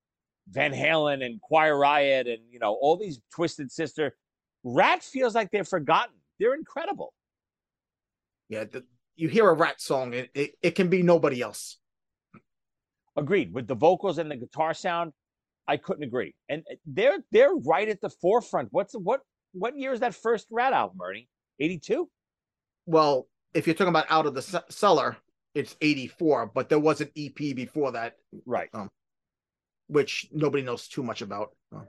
[0.49, 4.17] Van Halen and Quiet Riot and you know all these Twisted Sister.
[4.65, 6.15] Ratt feels like they're forgotten.
[6.39, 7.13] They're incredible.
[8.49, 8.85] Yeah, the,
[9.21, 11.79] you hear a Ratt song, it, it it can be nobody else.
[13.17, 15.13] Agreed with the vocals and the guitar sound.
[15.69, 16.35] I couldn't agree.
[16.49, 18.69] And uh, they're they're right at the forefront.
[18.71, 19.21] What's what
[19.53, 21.29] what year is that first Ratt album, Ernie?
[21.59, 22.09] Eighty two.
[22.87, 25.17] Well, if you're talking about Out of the Ce- Cellar,
[25.55, 28.15] it's 84, but there was an EP before that,
[28.47, 28.69] Right.
[28.73, 28.89] um,
[29.89, 31.51] which nobody knows too much about.
[31.75, 31.83] Oh.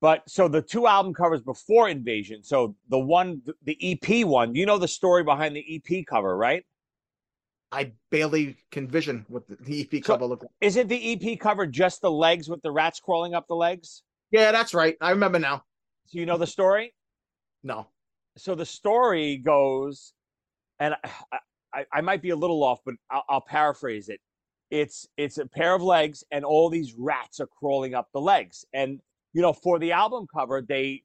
[0.00, 2.44] But so the two album covers before Invasion.
[2.44, 6.64] So the one, the EP one, you know the story behind the EP cover, right?
[7.72, 10.52] I barely can vision what the, EP So- cover looked like.
[10.60, 14.02] Isn't the EP cover just the legs with the rats crawling up the legs?
[14.30, 14.96] Yeah, that's right.
[15.00, 15.64] I remember now.
[16.06, 16.94] So you know the story?
[17.62, 17.88] No.
[18.36, 20.12] So the story goes,
[20.78, 20.94] and
[21.32, 21.38] I,
[21.74, 24.20] I, I might be a little off, but I'll, I'll paraphrase it.
[24.70, 28.64] It's it's a pair of legs, and all these rats are crawling up the legs.
[28.72, 29.00] And
[29.38, 31.04] you know, for the album cover, they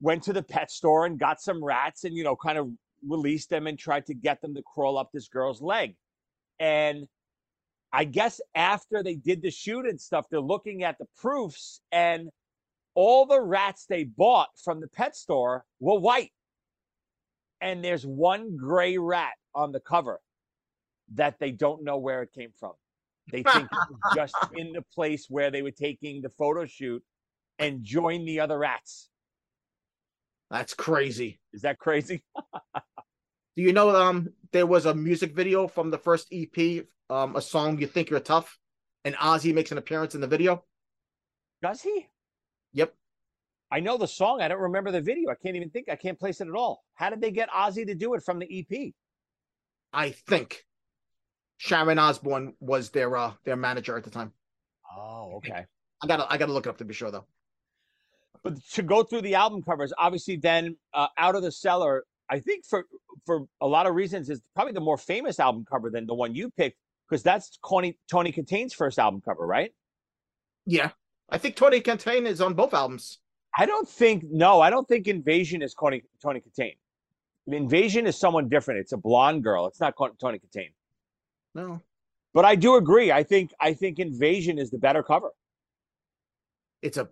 [0.00, 2.68] went to the pet store and got some rats, and you know, kind of
[3.08, 5.94] released them and tried to get them to crawl up this girl's leg.
[6.58, 7.06] And
[7.92, 12.30] I guess after they did the shoot and stuff, they're looking at the proofs, and
[12.96, 16.32] all the rats they bought from the pet store were white
[17.60, 20.18] and there's one gray rat on the cover
[21.14, 22.72] that they don't know where it came from.
[23.30, 27.04] They think it was just in the place where they were taking the photo shoot
[27.58, 29.08] and join the other rats.
[30.50, 31.40] That's crazy.
[31.52, 32.24] Is that crazy?
[33.56, 37.42] Do you know um there was a music video from the first EP, um, a
[37.42, 38.58] song You Think You're Tough,
[39.04, 40.64] and Ozzy makes an appearance in the video?
[41.60, 42.06] Does he?
[42.72, 42.94] Yep.
[43.70, 44.40] I know the song.
[44.40, 45.30] I don't remember the video.
[45.30, 45.88] I can't even think.
[45.90, 46.82] I can't place it at all.
[46.94, 48.92] How did they get Ozzy to do it from the EP?
[49.92, 50.64] I think
[51.58, 54.32] Sharon Osbourne was their uh their manager at the time.
[54.96, 55.66] Oh, okay.
[56.02, 57.26] I gotta I gotta look it up to be sure though.
[58.48, 62.38] But to go through the album covers, obviously, then uh, out of the cellar, I
[62.38, 62.86] think for
[63.26, 66.34] for a lot of reasons is probably the more famous album cover than the one
[66.34, 69.72] you picked because that's Tony Tawny Kitaen's first album cover, right?
[70.64, 70.92] Yeah.
[71.28, 73.18] I think Tawny Kitaen is on both albums.
[73.58, 76.76] I don't think no, I don't think Invasion is Tony Tawny Kitaen.
[77.48, 78.80] Invasion is someone different.
[78.80, 79.66] It's a blonde girl.
[79.66, 80.72] It's not Tawny Kitaen.
[81.54, 81.82] No.
[82.32, 83.12] But I do agree.
[83.12, 85.32] I think I think Invasion is the better cover.
[86.80, 87.08] It's a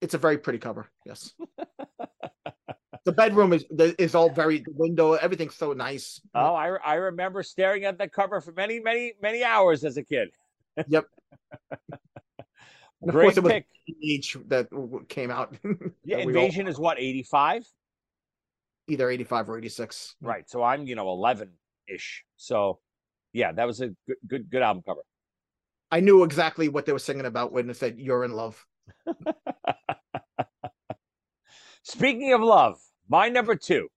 [0.00, 1.32] it's a very pretty cover, yes.
[3.04, 3.64] the bedroom is
[3.98, 6.20] is all very the window, everything's so nice.
[6.34, 10.02] Oh, I I remember staring at that cover for many many many hours as a
[10.02, 10.28] kid.
[10.88, 11.06] Yep.
[11.70, 13.66] And of Great course it was pick.
[14.04, 14.68] age that
[15.08, 15.54] came out.
[16.04, 17.66] Yeah, all- Invasion is what eighty five.
[18.88, 20.14] either 85 or 86.
[20.20, 20.48] Right.
[20.48, 21.50] So I'm, you know, 11
[21.88, 22.24] ish.
[22.36, 22.78] So
[23.32, 25.00] yeah, that was a good, good, good album cover.
[25.90, 28.64] I knew exactly what they were singing about when they said "You're in love."
[31.82, 33.88] Speaking of love, my number two.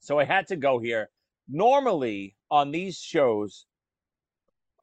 [0.00, 1.10] So I had to go here.
[1.48, 3.66] Normally on these shows,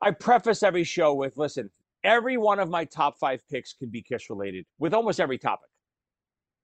[0.02, 1.70] I preface every show with listen,
[2.04, 5.70] every one of my top five picks can be Kiss related with almost every topic,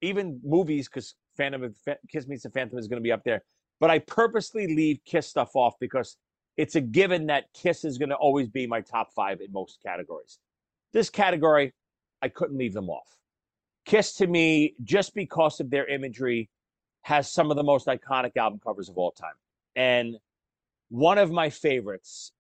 [0.02, 1.78] even movies, because Phantom of
[2.12, 3.44] Kiss Meets the Phantom is going to be up there.
[3.80, 6.18] But I purposely leave Kiss stuff off because
[6.58, 9.80] it's a given that Kiss is going to always be my top five in most
[9.86, 10.40] categories.
[10.94, 11.74] This category,
[12.22, 13.18] I couldn't leave them off.
[13.86, 16.50] Kiss to me, just because of their imagery,
[17.04, 19.36] has some of the most iconic album covers of all time.
[19.76, 20.18] And
[20.90, 22.34] one of my favorites,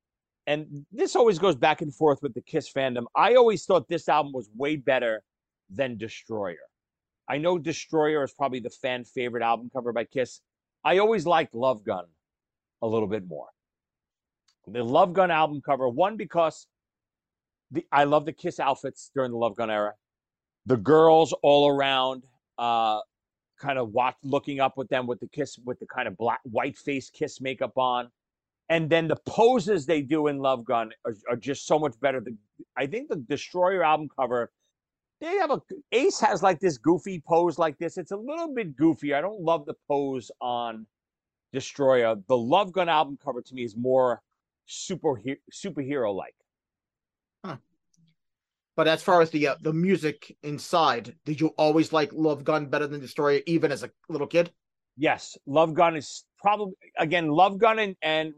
[0.45, 3.05] and this always goes back and forth with the Kiss fandom.
[3.15, 5.23] I always thought this album was way better
[5.69, 6.55] than Destroyer.
[7.29, 10.41] I know Destroyer is probably the fan favorite album cover by Kiss.
[10.83, 12.05] I always liked Love Gun
[12.81, 13.47] a little bit more.
[14.67, 16.67] The Love Gun album cover, one because
[17.71, 19.93] the I love the Kiss outfits during the Love Gun era.
[20.65, 22.23] The girls all around,
[22.57, 22.99] uh,
[23.59, 26.39] kind of watch looking up with them with the Kiss with the kind of black
[26.43, 28.09] white face Kiss makeup on,
[28.69, 32.19] and then the poses they do in Love Gun are, are just so much better.
[32.19, 32.35] The,
[32.75, 34.51] I think the Destroyer album cover,
[35.21, 37.97] they have a Ace has like this goofy pose like this.
[37.97, 39.13] It's a little bit goofy.
[39.13, 40.85] I don't love the pose on
[41.53, 42.15] Destroyer.
[42.27, 44.21] The Love Gun album cover to me is more
[44.65, 46.35] super superhero like.
[48.77, 52.67] But as far as the uh, the music inside, did you always like Love Gun
[52.67, 54.51] better than Destroyer, even as a little kid?
[54.95, 58.33] Yes, Love Gun is probably again Love Gun and and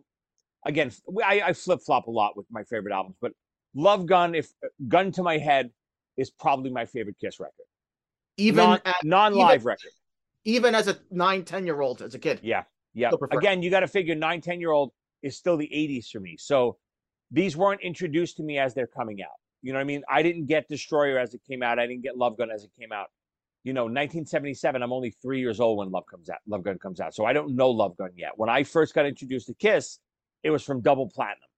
[0.65, 0.91] again
[1.23, 3.33] I, I flip flop a lot with my favorite albums, but
[3.75, 4.47] Love Gun, if
[4.87, 5.71] Gun to My Head,
[6.17, 7.53] is probably my favorite Kiss record.
[8.37, 9.91] Even non, non-live record.
[10.45, 12.39] Even as a nine, 10 year old, as a kid.
[12.41, 13.11] Yeah, yeah.
[13.31, 16.37] Again, you got to figure nine, 10 year old is still the 80s for me.
[16.39, 16.77] So
[17.29, 19.31] these weren't introduced to me as they're coming out.
[19.61, 20.03] You know what I mean?
[20.09, 21.79] I didn't get Destroyer as it came out.
[21.79, 23.07] I didn't get Love Gun as it came out.
[23.63, 24.81] You know, 1977.
[24.81, 26.39] I'm only three years old when Love comes out.
[26.47, 28.31] Love Gun comes out, so I don't know Love Gun yet.
[28.37, 29.99] When I first got introduced to Kiss,
[30.43, 31.49] it was from Double Platinum,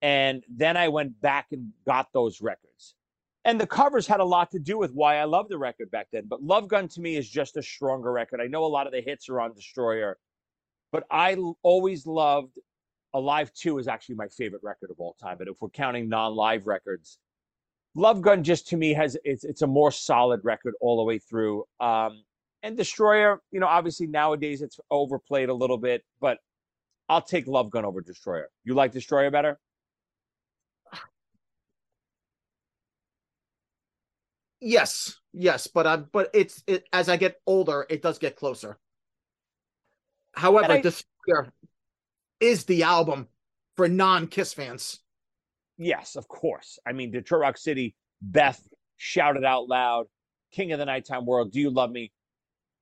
[0.00, 2.96] and then I went back and got those records.
[3.44, 6.08] And the covers had a lot to do with why I loved the record back
[6.12, 6.24] then.
[6.28, 8.40] But Love Gun to me is just a stronger record.
[8.40, 10.18] I know a lot of the hits are on Destroyer,
[10.92, 12.58] but I always loved
[13.14, 15.36] Alive 2 is actually my favorite record of all time.
[15.38, 17.18] But if we're counting non-live records,
[17.94, 21.18] Love Gun just to me has it's it's a more solid record all the way
[21.18, 21.64] through.
[21.78, 22.24] Um,
[22.62, 26.38] and Destroyer, you know, obviously nowadays it's overplayed a little bit, but
[27.08, 28.48] I'll take Love Gun over Destroyer.
[28.64, 29.58] You like Destroyer better?
[34.64, 38.78] Yes, yes, but I'm but it's it as I get older, it does get closer.
[40.34, 41.52] However, I, Destroyer
[42.42, 43.28] is the album
[43.76, 45.00] for non-Kiss fans.
[45.78, 46.78] Yes, of course.
[46.86, 48.60] I mean, Detroit Rock City, Beth
[48.96, 50.06] Shout It Out Loud,
[50.52, 52.12] King of the Nighttime World, Do You Love Me?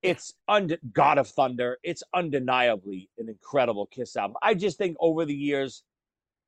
[0.01, 1.77] It's und- God of Thunder.
[1.83, 4.35] It's undeniably an incredible Kiss album.
[4.41, 5.83] I just think over the years,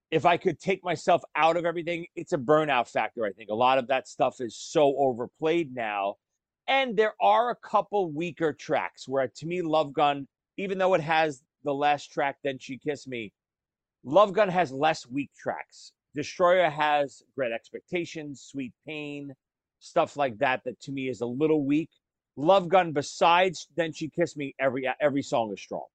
[0.09, 3.25] if I could take myself out of everything, it's a burnout factor.
[3.25, 6.15] I think a lot of that stuff is so overplayed now.
[6.67, 11.01] And there are a couple weaker tracks where, to me, Love Gun, even though it
[11.01, 13.33] has the last track, Then She Kissed Me.
[14.03, 15.93] Love Gun has less weak tracks.
[16.15, 19.33] Destroyer has Great Expectations, Sweet Pain,
[19.79, 21.89] stuff like that, that to me is a little weak.
[22.35, 25.85] Love Gun, besides Then She Kissed Me, every every song is strong.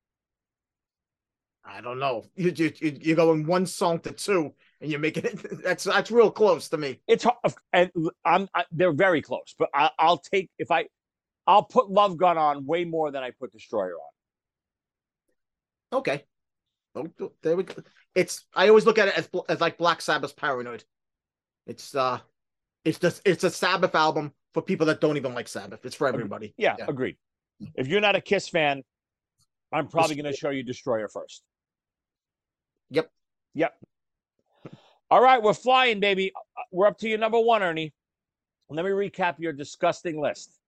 [1.64, 2.24] I don't know.
[2.34, 5.62] You you you're going one song to two, and you're making it.
[5.62, 7.00] That's that's real close to me.
[7.06, 7.36] It's hard,
[7.72, 7.90] and
[8.24, 10.86] I'm I, they're very close, but I, I'll take if I
[11.46, 14.17] I'll put Love Gun on way more than I put Destroyer on.
[15.92, 16.24] Okay.
[16.94, 17.06] Oh,
[17.42, 17.74] there we go.
[18.14, 20.84] It's I always look at it as as like Black Sabbath's Paranoid.
[21.66, 22.18] It's uh,
[22.84, 25.84] it's just it's a Sabbath album for people that don't even like Sabbath.
[25.84, 26.54] It's for everybody.
[26.56, 26.86] Yeah, yeah.
[26.88, 27.16] agreed.
[27.74, 28.82] If you're not a Kiss fan,
[29.72, 31.42] I'm probably going to show you Destroyer first.
[32.90, 33.10] Yep.
[33.54, 33.74] Yep.
[35.10, 36.32] All right, we're flying, baby.
[36.34, 37.94] Uh, we're up to your number one, Ernie.
[38.70, 40.58] Let me recap your disgusting list.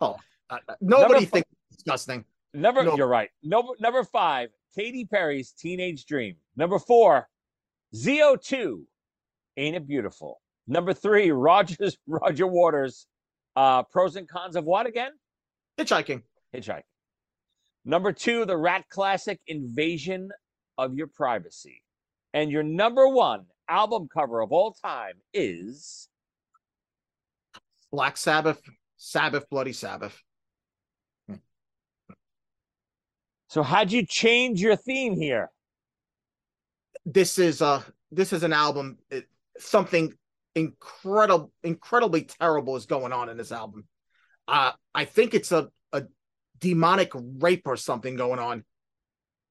[0.00, 0.16] oh,
[0.50, 2.24] uh, nobody thinks disgusting.
[2.52, 2.96] Number, no.
[2.96, 3.30] you're right.
[3.42, 6.36] Number number five, Katy Perry's Teenage Dream.
[6.56, 7.28] Number four,
[7.94, 8.82] ZO2,
[9.56, 10.40] Ain't It Beautiful.
[10.66, 13.06] Number three, Rogers Roger Waters,
[13.56, 15.12] uh, Pros and Cons of what again?
[15.78, 16.22] Hitchhiking.
[16.54, 16.82] Hitchhiking.
[17.84, 20.30] Number two, the Ratt classic Invasion
[20.76, 21.82] of Your Privacy.
[22.34, 26.08] And your number one album cover of all time is
[27.90, 28.60] Black Sabbath,
[28.96, 30.20] Sabbath, Bloody Sabbath.
[33.50, 35.50] So how'd you change your theme here?
[37.04, 37.82] This is uh
[38.12, 38.98] this is an album.
[39.10, 39.26] It,
[39.58, 40.14] something
[40.54, 43.88] incredible, incredibly terrible is going on in this album.
[44.46, 46.04] Uh, I think it's a a
[46.60, 48.64] demonic rape or something going on,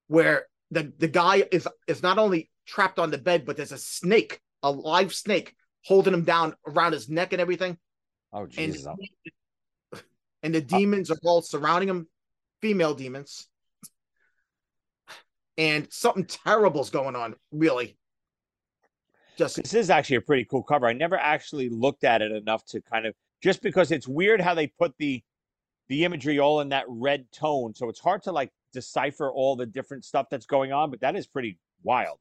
[0.07, 3.77] where the the guy is is not only trapped on the bed, but there's a
[3.77, 7.77] snake, a live snake, holding him down around his neck and everything.
[8.31, 8.85] Oh Jesus!
[8.85, 10.01] And,
[10.43, 12.07] and the demons are all surrounding him,
[12.61, 13.48] female demons
[15.59, 17.97] and something terrible's going on, really.
[19.37, 20.87] Just this is actually a pretty cool cover.
[20.87, 23.13] I never actually looked at it enough to kind of
[23.43, 25.21] just because it's weird how they put the
[25.89, 29.65] the imagery all in that red tone, so it's hard to like decipher all the
[29.65, 32.19] different stuff that's going on, but that is pretty wild.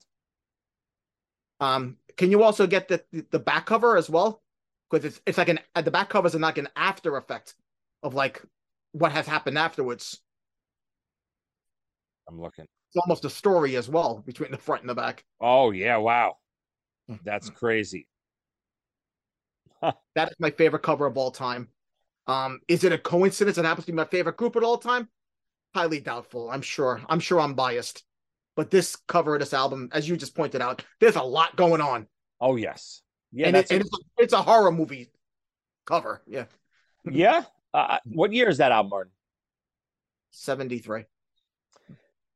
[1.61, 4.43] Um, can you also get the the back cover as well?
[4.91, 7.55] Because it's it's like an the back covers are like an after effect
[8.03, 8.43] of like
[8.93, 10.21] what has happened afterwards.
[12.29, 15.25] I'm looking it's almost a story as well between the front and the back.
[15.41, 16.37] Oh yeah, wow.
[17.25, 18.07] That's crazy.
[19.83, 21.69] that is my favorite cover of all time.
[22.27, 25.09] Um, is it a coincidence it happens to be my favorite group at all time?
[25.75, 26.51] Highly doubtful.
[26.51, 27.01] I'm sure.
[27.09, 28.05] I'm sure I'm biased.
[28.57, 31.81] But this cover of this album, as you just pointed out, there's a lot going
[31.81, 32.07] on.
[32.41, 33.03] Oh yes.
[33.33, 33.75] Yeah, and, it, a...
[33.75, 35.11] and it's, a, it's, a, horror movie
[35.87, 36.23] cover.
[36.27, 36.47] Yeah.
[37.11, 37.45] yeah.
[37.75, 39.13] Uh, what year is that album, Martin?
[40.31, 41.05] 73.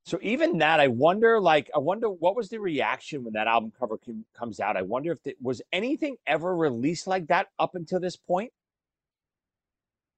[0.04, 3.72] So even that, I wonder, like, I wonder what was the reaction when that album
[3.78, 4.76] cover com- comes out.
[4.76, 8.52] I wonder if it was anything ever released like that up until this point.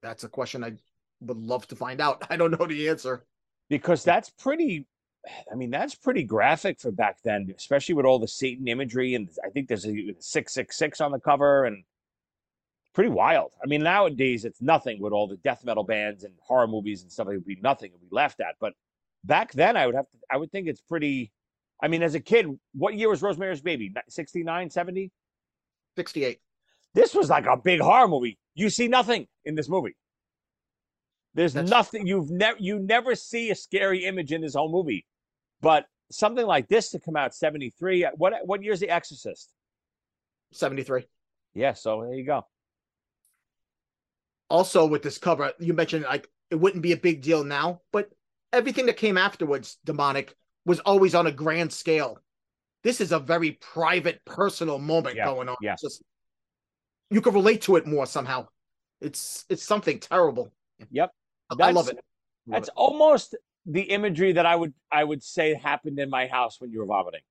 [0.03, 0.73] That's a question I
[1.21, 2.25] would love to find out.
[2.31, 3.25] I don't know the answer.
[3.69, 4.87] because that's pretty
[5.53, 9.31] i mean that's pretty graphic for back then especially with all the satan imagery and
[9.45, 11.83] i think there's a 666 on the cover and
[12.95, 16.67] pretty wild i mean nowadays it's nothing with all the death metal bands and horror
[16.67, 18.75] movies and stuff it would be nothing it would be laughed at but
[19.25, 21.33] back then i would have to i would think it's pretty
[21.83, 23.93] i mean as a kid what year was rosemary's baby?
[24.09, 25.11] 69 70
[25.97, 26.39] 68.
[26.95, 28.39] this was like a big horror movie.
[28.55, 29.97] You see nothing in this movie.
[31.35, 35.07] There's That's- nothing you've never you never see a scary image in this whole movie.
[35.61, 39.53] But something like this to come out 73 uh, what what year's the exorcist?
[40.53, 41.07] 73.
[41.55, 42.45] yeah so there you go.
[44.51, 48.11] Also, with this cover, you mentioned like it wouldn't be a big deal now, but
[48.55, 50.35] everything that came afterwards, demonic,
[50.65, 52.19] was always on a grand scale.
[52.83, 55.57] This is a very private, personal moment Yeah, going on.
[55.61, 55.77] yeah.
[55.81, 56.03] Just
[57.11, 58.47] you can relate to it more somehow.
[59.01, 60.53] It's it's something terrible.
[60.91, 61.11] Yep.
[61.51, 61.97] I love That's- it.
[62.47, 62.75] Love that's it.
[62.77, 63.37] almost
[63.67, 66.85] the imagery that i would i would say happened in my house when you were
[66.85, 67.23] vomiting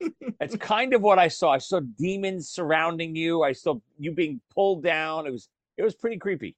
[0.40, 4.40] it's kind of what i saw i saw demons surrounding you i saw you being
[4.54, 6.54] pulled down it was it was pretty creepy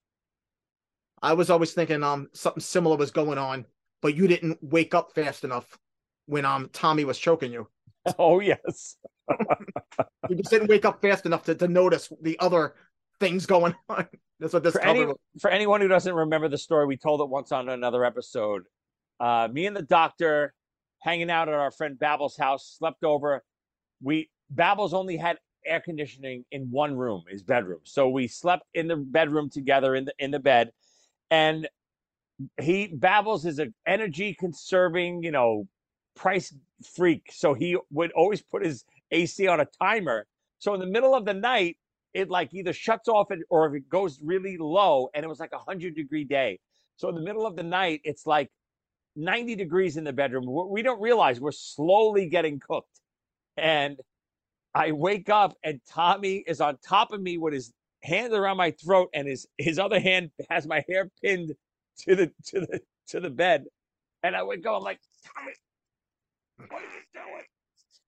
[1.23, 3.65] I was always thinking um something similar was going on,
[4.03, 5.79] but you didn't wake up fast enough
[6.27, 7.69] when um Tommy was choking you.
[8.19, 8.97] oh yes
[10.29, 12.75] You just didn't wake up fast enough to, to notice the other
[13.21, 14.07] things going on.
[14.41, 15.07] That's what this for, any,
[15.41, 18.65] for anyone who doesn't remember the story, we told it once on another episode.
[19.21, 20.53] Uh, me and the doctor
[21.01, 23.45] hanging out at our friend Babel's house, slept over.
[24.03, 27.81] We Babel's only had air conditioning in one room, his bedroom.
[27.85, 30.73] So we slept in the bedroom together in the in the bed.
[31.31, 31.69] And
[32.61, 35.67] he Babbles is an energy conserving, you know,
[36.15, 36.55] price
[36.95, 37.31] freak.
[37.31, 40.27] So he would always put his AC on a timer.
[40.59, 41.77] So in the middle of the night,
[42.15, 45.41] it like either shuts off it or if it goes really low and it was
[45.41, 46.59] like a hundred degree day.
[46.97, 48.51] So in the middle of the night, it's like
[49.17, 50.47] 90 degrees in the bedroom.
[50.71, 53.01] We don't realize we're slowly getting cooked.
[53.57, 53.99] And
[54.75, 57.73] I wake up and Tommy is on top of me with his
[58.03, 61.53] hand around my throat and his his other hand has my hair pinned
[62.03, 63.65] to the to the to the bed.
[64.23, 64.77] And I would go.
[64.77, 65.01] I'm like,
[65.35, 65.53] Tommy,
[66.71, 67.45] what are you doing?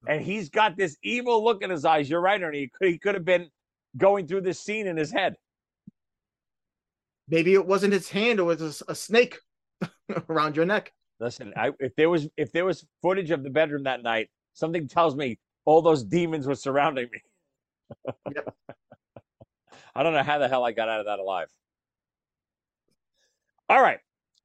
[0.07, 2.09] And he's got this evil look in his eyes.
[2.09, 2.61] You're right, Ernie.
[2.61, 3.49] He could, he could have been
[3.97, 5.37] going through this scene in his head.
[7.29, 9.39] Maybe it wasn't his hand, it was a snake
[10.29, 10.93] around your neck.
[11.21, 14.89] Listen, I, if there was if there was footage of the bedroom that night, something
[14.89, 18.13] tells me all those demons were surrounding me.
[18.35, 18.55] Yep.
[19.95, 21.49] I don't know how the hell I got out of that alive.
[23.69, 23.99] All right,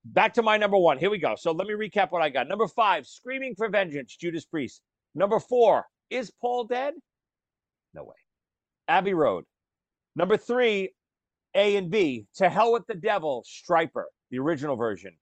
[0.06, 0.98] back to my number one.
[0.98, 1.36] Here we go.
[1.38, 2.48] So let me recap what I got.
[2.48, 4.82] Number five, Screaming for Vengeance, Judas Priest.
[5.14, 6.94] Number four, Is Paul dead?
[7.94, 8.16] No way.
[8.88, 9.44] Abbey Road.
[10.16, 10.94] Number three,
[11.54, 15.14] A and B, To Hell with the Devil, Stryper, the original version.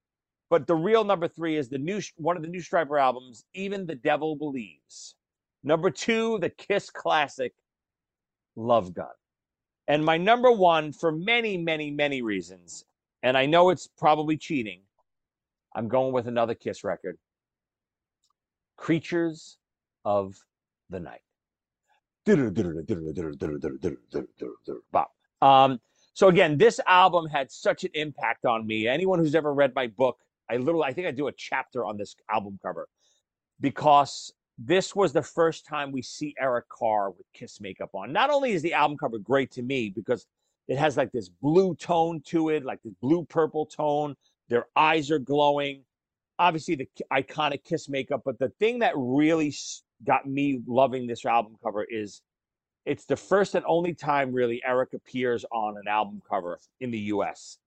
[0.50, 3.86] But the real number three is the new one of the new Stryper albums, Even
[3.86, 5.16] the Devil Believes.
[5.64, 7.54] Number two, the Kiss classic,
[8.56, 9.08] Love Gun.
[9.88, 12.86] And my number one, for many, many, many reasons,
[13.24, 14.82] and I know it's probably cheating,
[15.76, 17.18] I'm going with another Kiss record
[18.78, 19.58] Creatures
[20.06, 20.36] of
[20.90, 21.22] the Night.
[25.42, 25.80] Um,
[26.14, 28.88] so again, this album had such an impact on me.
[28.88, 30.18] Anyone who's ever read my book,
[30.50, 32.88] I literally, I think I do a chapter on this album cover
[33.60, 38.12] because this was the first time we see Eric Carr with Kiss makeup on.
[38.12, 40.26] Not only is the album cover great to me because
[40.68, 44.16] it has like this blue tone to it, like this blue purple tone.
[44.50, 45.84] Their eyes are glowing.
[46.40, 49.54] Obviously, the iconic Kiss makeup, but the thing that really
[50.06, 52.22] got me loving this album cover is
[52.86, 57.00] it's the first and only time really Eric appears on an album cover in the
[57.00, 57.58] US.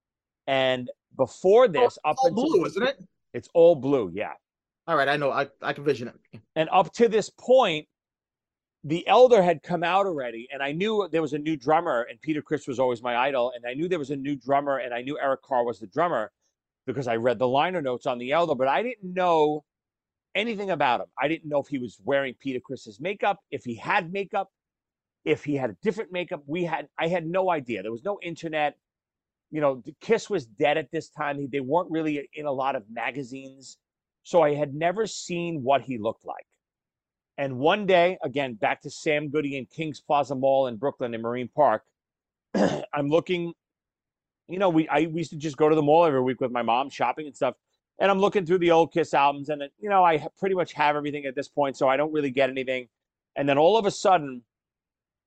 [0.47, 2.97] And before oh, this, up All until blue, isn't it?
[3.33, 4.33] it's all blue, yeah.
[4.87, 5.31] All right, I know.
[5.31, 6.41] I, I can vision it.
[6.55, 7.87] And up to this point,
[8.83, 12.19] the elder had come out already, and I knew there was a new drummer, and
[12.21, 14.93] Peter Criss was always my idol, and I knew there was a new drummer, and
[14.93, 16.31] I knew Eric Carr was the drummer
[16.87, 19.63] because I read the liner notes on the elder, but I didn't know
[20.33, 21.07] anything about him.
[21.19, 24.49] I didn't know if he was wearing Peter Criss's makeup, if he had makeup,
[25.25, 26.41] if he had a different makeup.
[26.47, 27.83] We had I had no idea.
[27.83, 28.77] There was no internet.
[29.51, 31.47] You know, Kiss was dead at this time.
[31.51, 33.77] They weren't really in a lot of magazines.
[34.23, 36.45] So I had never seen what he looked like.
[37.41, 41.23] And one day, again, back to Sam Goody in Kings Plaza Mall in Brooklyn in
[41.23, 41.81] Marine Park,
[42.53, 43.53] I'm looking,
[44.47, 46.51] you know, we I we used to just go to the mall every week with
[46.51, 47.55] my mom shopping and stuff.
[47.97, 50.95] and I'm looking through the old Kiss albums, and you know, I pretty much have
[50.95, 52.89] everything at this point, so I don't really get anything.
[53.35, 54.43] And then all of a sudden,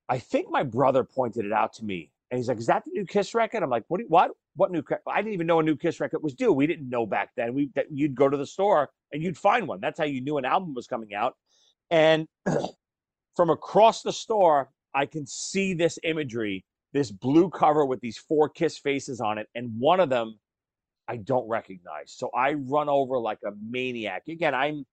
[0.09, 2.93] I think my brother pointed it out to me, and he's like, "Is that the
[2.93, 3.99] new Kiss record?" I'm like, "What?
[3.99, 4.31] You, what?
[4.55, 4.85] What new?
[5.09, 6.53] I didn't even know a new Kiss record was due.
[6.53, 7.55] We didn't know back then.
[7.55, 9.81] We that you'd go to the store and you'd find one.
[9.81, 11.35] That's how you knew an album was coming out.
[11.91, 12.27] And
[13.37, 18.49] from across the store, I can see this imagery, this blue cover with these four
[18.49, 20.39] Kiss faces on it, and one of them
[21.09, 22.13] I don't recognize.
[22.13, 24.23] So I run over like a maniac.
[24.29, 24.87] Again, I'm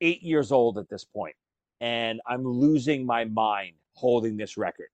[0.00, 1.36] eight years old at this point,
[1.80, 4.88] and I'm losing my mind holding this record.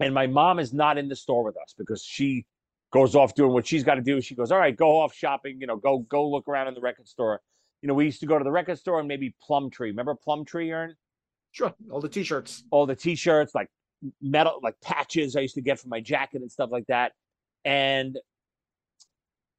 [0.00, 2.44] And my mom is not in the store with us because she
[2.92, 4.20] goes off doing what she's got to do.
[4.20, 5.60] She goes, "All right, go off shopping.
[5.60, 7.40] You know, go go look around in the record store."
[7.82, 9.88] You know, we used to go to the record store and maybe Plumtree.
[9.88, 10.94] Remember Plumtree, Ern?
[11.52, 11.74] Sure.
[11.90, 12.64] All the t-shirts.
[12.70, 13.68] All the t-shirts, like
[14.20, 17.12] metal, like patches I used to get for my jacket and stuff like that.
[17.64, 18.18] And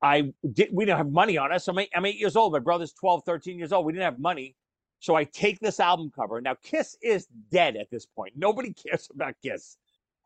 [0.02, 1.68] I did, we didn't have money on us.
[1.68, 2.54] I'm eight, I'm eight years old.
[2.54, 3.86] My brother's 12, 13 years old.
[3.86, 4.56] We didn't have money.
[5.00, 6.42] So I take this album cover.
[6.42, 8.34] Now, Kiss is dead at this point.
[8.36, 9.78] Nobody cares about Kiss.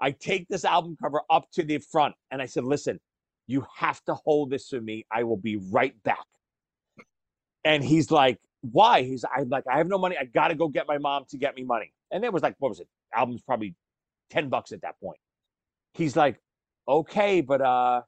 [0.01, 2.99] I take this album cover up to the front and I said, listen,
[3.47, 5.05] you have to hold this for me.
[5.11, 6.25] I will be right back.
[7.65, 9.03] And he's like, why?
[9.03, 10.17] He's I'm like, I have no money.
[10.19, 11.93] I gotta go get my mom to get me money.
[12.11, 12.87] And it was like, what was it?
[13.13, 13.75] Album's probably
[14.31, 15.19] 10 bucks at that point.
[15.93, 16.39] He's like,
[16.87, 18.01] okay, but uh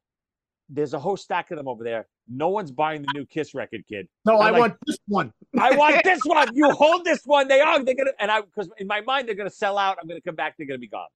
[0.70, 2.08] there's a whole stack of them over there.
[2.28, 4.08] No one's buying the new Kiss record, kid.
[4.26, 5.32] No, I'm I like, want this one.
[5.60, 6.50] I want this one.
[6.56, 7.48] You hold this one.
[7.48, 7.84] They are.
[7.84, 8.12] They're gonna.
[8.20, 9.98] And I, because in my mind, they're gonna sell out.
[10.02, 10.56] I'm gonna come back.
[10.58, 11.08] They're gonna be gone.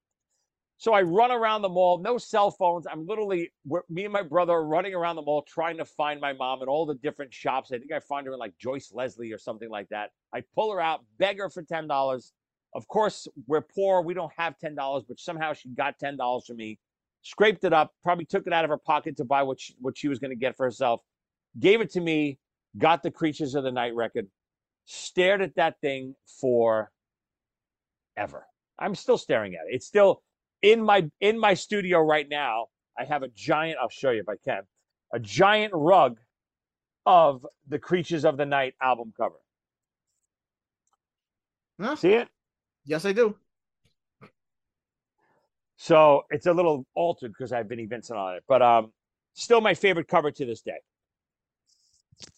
[0.80, 2.00] So I run around the mall.
[2.00, 2.88] No cell phones.
[2.88, 3.52] I'm literally.
[3.90, 6.68] Me and my brother are running around the mall trying to find my mom in
[6.68, 7.72] all the different shops.
[7.72, 10.10] I think I find her in like Joyce Leslie or something like that.
[10.34, 12.34] I pull her out, beg her for ten dollars.
[12.74, 14.02] Of course, we're poor.
[14.02, 16.80] We don't have ten dollars, but somehow she got ten dollars from me
[17.22, 19.98] scraped it up, probably took it out of her pocket to buy what she, what
[19.98, 21.02] she was going to get for herself,
[21.60, 22.38] gave it to me,
[22.78, 24.28] got the Creatures of the Night record,
[24.86, 26.92] stared at that thing for
[28.18, 28.46] ever.
[28.78, 29.76] I'm still staring at it.
[29.76, 30.22] It's still
[30.62, 32.68] in my in my studio right now.
[32.98, 33.78] I have a giant.
[33.82, 34.64] I'll show you if I can.
[35.14, 36.20] A giant rug
[37.06, 39.38] of the Creatures of the Night album cover.
[41.80, 41.96] Huh?
[41.96, 42.28] See it?
[42.86, 43.36] Yes, I do.
[45.78, 48.92] So it's a little altered because I have Vinnie Vincent on it, but um,
[49.34, 50.80] still my favorite cover to this day.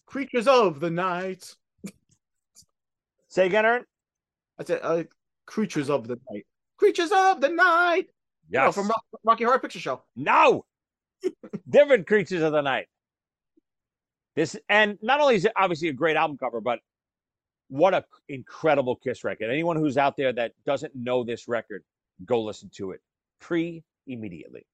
[0.06, 1.56] Creatures of the night.
[3.28, 3.84] Say again, Aaron.
[4.60, 5.02] I said, uh,
[5.46, 6.46] creatures of the night.
[6.82, 8.06] Creatures of the night.
[8.50, 10.02] You know, from Rock- Rocky Horror Picture Show.
[10.16, 10.64] no,
[11.70, 12.86] different creatures of the night.
[14.34, 16.80] This and not only is it obviously a great album cover, but
[17.68, 19.48] what a incredible Kiss record.
[19.48, 21.84] Anyone who's out there that doesn't know this record,
[22.26, 23.00] go listen to it
[23.40, 24.66] pre immediately.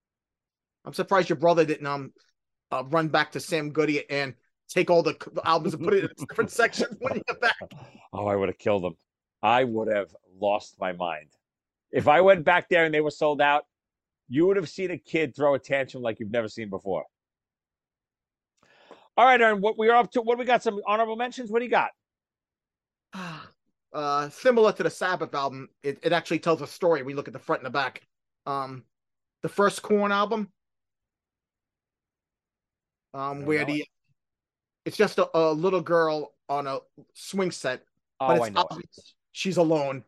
[0.86, 2.14] I'm surprised your brother didn't um
[2.72, 4.32] uh, run back to Sam Goody and
[4.70, 7.58] take all the albums and put it in a different section when you get back.
[8.14, 8.96] Oh, I would have killed them.
[9.42, 10.08] I would have
[10.40, 11.28] lost my mind.
[11.90, 13.64] If I went back there and they were sold out,
[14.28, 17.04] you would have seen a kid throw a tantrum like you've never seen before.
[19.16, 20.22] All right, Aaron, what we are up to?
[20.22, 20.62] What we got?
[20.62, 21.50] Some honorable mentions?
[21.50, 21.90] What do you got?
[23.92, 27.02] Uh, similar to the Sabbath album, it, it actually tells a story.
[27.02, 28.02] We look at the front and the back.
[28.44, 28.84] Um,
[29.42, 30.52] the first Korn album,
[33.14, 33.84] um, where the
[34.84, 36.78] it's just a, a little girl on a
[37.14, 37.82] swing set.
[38.20, 38.66] Oh, it's I know.
[38.70, 39.14] obvious.
[39.32, 40.04] She's alone,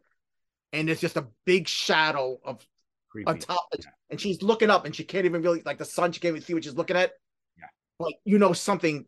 [0.72, 2.66] and there's just a big shadow of
[3.10, 3.26] Creepy.
[3.28, 3.68] on top,
[4.10, 6.12] and she's looking up, and she can't even really like the sun.
[6.12, 7.12] She can't even see what she's looking at.
[7.58, 7.66] Yeah.
[7.98, 9.06] like you know something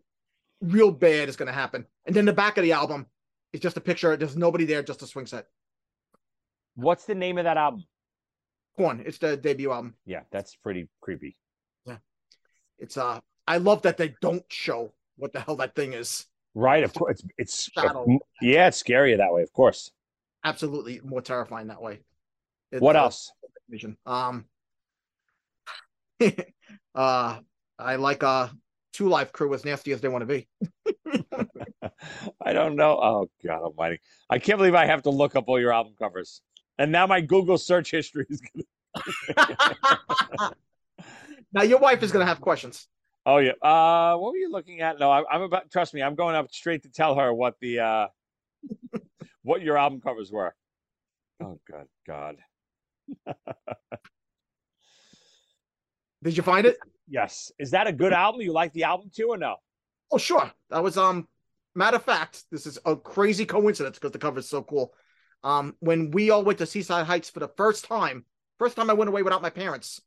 [0.60, 1.86] real bad is going to happen.
[2.06, 3.06] And then the back of the album
[3.52, 4.16] is just a picture.
[4.16, 5.46] There's nobody there, just a swing set.
[6.74, 7.84] What's the name of that album?
[8.76, 9.02] Korn.
[9.04, 9.94] It's the debut album.
[10.06, 11.36] Yeah, that's pretty creepy.
[11.84, 11.98] Yeah,
[12.78, 16.26] it's uh, I love that they don't show what the hell that thing is.
[16.54, 17.22] Right, of course.
[17.36, 18.06] It's it's Shadow.
[18.40, 19.90] yeah, it's scarier that way, of course.
[20.44, 22.00] Absolutely more terrifying that way.
[22.70, 23.30] It's, What else?
[24.06, 24.46] Um,
[26.94, 27.38] uh,
[27.78, 28.48] I like uh,
[28.92, 30.48] Two Live Crew as nasty as they want to be.
[32.40, 32.98] I don't know.
[33.00, 34.00] Oh God Almighty!
[34.28, 36.42] I can't believe I have to look up all your album covers,
[36.78, 38.42] and now my Google search history is.
[39.36, 40.54] Gonna...
[41.52, 42.88] now your wife is gonna have questions.
[43.24, 43.52] Oh yeah.
[43.62, 44.98] Uh, what were you looking at?
[44.98, 45.70] No, I, I'm about.
[45.70, 48.06] Trust me, I'm going up straight to tell her what the uh,
[49.42, 50.54] what your album covers were.
[51.42, 52.36] Oh God, God.
[56.22, 56.76] Did you find it?
[57.08, 57.50] Yes.
[57.58, 58.42] Is that a good album?
[58.42, 59.56] You like the album too, or no?
[60.12, 60.52] Oh, sure.
[60.70, 61.26] That was um.
[61.74, 64.92] Matter of fact, this is a crazy coincidence because the cover is so cool.
[65.42, 68.24] Um, when we all went to Seaside Heights for the first time,
[68.58, 70.00] first time I went away without my parents,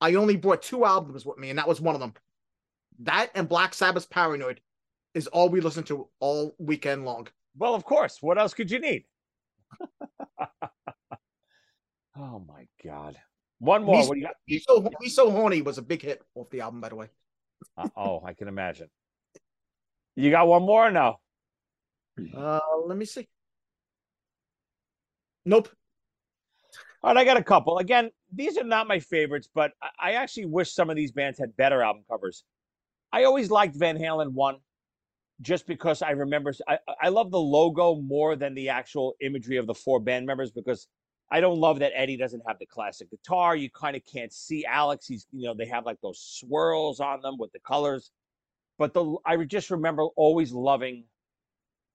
[0.00, 2.14] I only brought two albums with me, and that was one of them.
[2.98, 4.60] That and Black Sabbath's Paranoid.
[5.14, 7.28] is all we listened to all weekend long.
[7.58, 8.18] Well, of course.
[8.20, 9.04] What else could you need?
[12.16, 13.16] oh my god.
[13.58, 13.96] One more.
[13.96, 14.34] He's- What do you got?
[14.46, 17.08] He's so he's so horny was a big hit off the album, by the way.
[17.76, 18.88] Uh, oh, I can imagine.
[20.16, 21.16] You got one more or no?
[22.36, 23.28] Uh, let me see.
[25.44, 25.68] Nope.
[27.02, 27.78] All right, I got a couple.
[27.78, 31.38] Again, these are not my favorites, but I- I actually wish some of these bands
[31.38, 32.44] had better album covers.
[33.12, 34.56] I always liked Van Halen one,
[35.40, 39.66] just because I remember I, I love the logo more than the actual imagery of
[39.66, 40.88] the four band members because
[41.30, 43.54] I don't love that Eddie doesn't have the classic guitar.
[43.54, 45.06] You kind of can't see Alex.
[45.06, 48.10] He's you know they have like those swirls on them with the colors,
[48.78, 51.04] but the I just remember always loving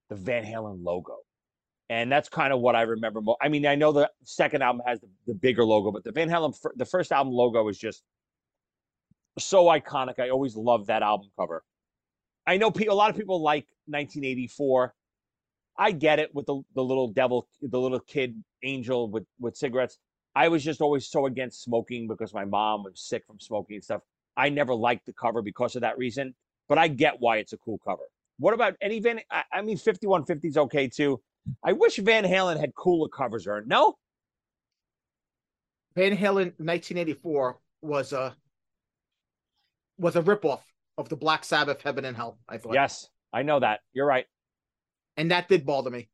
[0.10, 1.18] the Van Halen logo.
[1.89, 3.22] And that's kind of what I remember.
[3.22, 6.12] Mo- I mean, I know the second album has the, the bigger logo, but the
[6.12, 8.04] Van Halen, the first album logo is just
[9.38, 10.20] so iconic.
[10.20, 11.64] I always loved that album cover.
[12.46, 14.94] I know a lot of people like 1984.
[15.78, 19.98] I get it with the, the little devil, the little kid angel with, with cigarettes.
[20.36, 23.84] I was just always so against smoking because my mom was sick from smoking and
[23.84, 24.02] stuff.
[24.36, 26.36] I never liked the cover because of that reason,
[26.68, 28.04] but I get why it's a cool cover.
[28.39, 29.22] What about any Van?
[29.30, 31.22] I, I mean, 5150 is okay too.
[31.64, 33.96] I wish Van Halen had cooler covers, or no?
[35.96, 38.36] Van Halen 1984 was a
[40.00, 40.62] was a ripoff
[40.98, 42.74] of the Black Sabbath Heaven and Hell, I thought.
[42.74, 43.82] Yes, I know that.
[43.94, 44.26] You're right.
[45.18, 46.10] And that did bother me.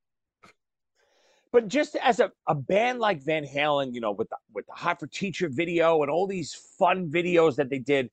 [1.52, 4.74] But just as a, a band like Van Halen, you know, with the with the
[4.74, 8.10] Hot for Teacher video and all these fun videos that they did,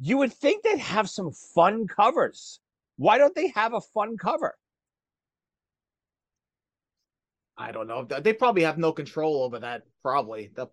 [0.00, 2.60] you would think they'd have some fun covers.
[2.96, 4.56] Why don't they have a fun cover?
[7.58, 8.04] I don't know.
[8.04, 10.50] They probably have no control over that, probably.
[10.54, 10.68] The,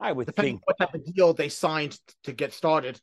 [0.00, 0.66] I would depending think.
[0.66, 2.98] what type of deal they signed to get started.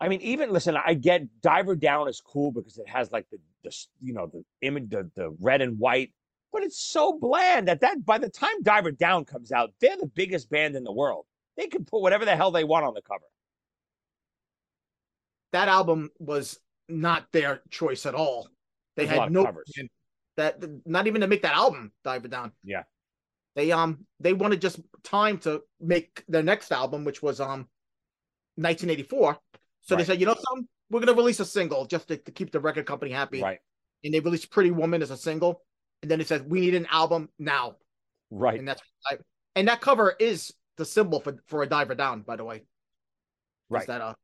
[0.00, 3.38] I mean, even listen, I get Diver Down is cool because it has like the
[3.64, 6.12] the you know the image the the red and white,
[6.52, 10.06] but it's so bland that that by the time Diver Down comes out, they're the
[10.06, 11.26] biggest band in the world.
[11.56, 13.24] They can put whatever the hell they want on the cover.
[15.52, 18.48] That album was not their choice at all.
[18.96, 19.72] They There's had no covers.
[20.36, 22.52] that not even to make that album Diver down.
[22.64, 22.84] Yeah.
[23.54, 27.68] They um they wanted just time to make their next album, which was um
[28.56, 29.38] 1984.
[29.82, 32.50] So they said, you know something, we're gonna release a single just to, to keep
[32.52, 33.42] the record company happy.
[33.42, 33.58] Right,
[34.04, 35.62] And they released Pretty Woman as a single.
[36.02, 37.76] And then it says we need an album now.
[38.30, 38.58] right.
[38.58, 39.18] And that's I,
[39.54, 42.56] and that cover is the symbol for for a diver down, by the way.
[42.56, 42.62] Is
[43.68, 43.86] Right.
[43.86, 44.14] that uh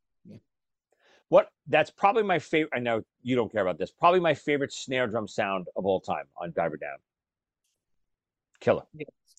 [1.28, 2.72] What that's probably my favorite.
[2.74, 3.90] I know you don't care about this.
[3.90, 6.96] Probably my favorite snare drum sound of all time on Diver Down.
[8.60, 8.82] Killer.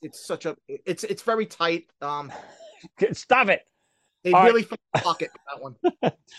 [0.02, 1.88] it's such a it's it's very tight.
[2.02, 2.32] Um
[3.12, 3.68] Stop it.
[4.24, 4.54] They All right.
[4.54, 5.76] really the pocket that one.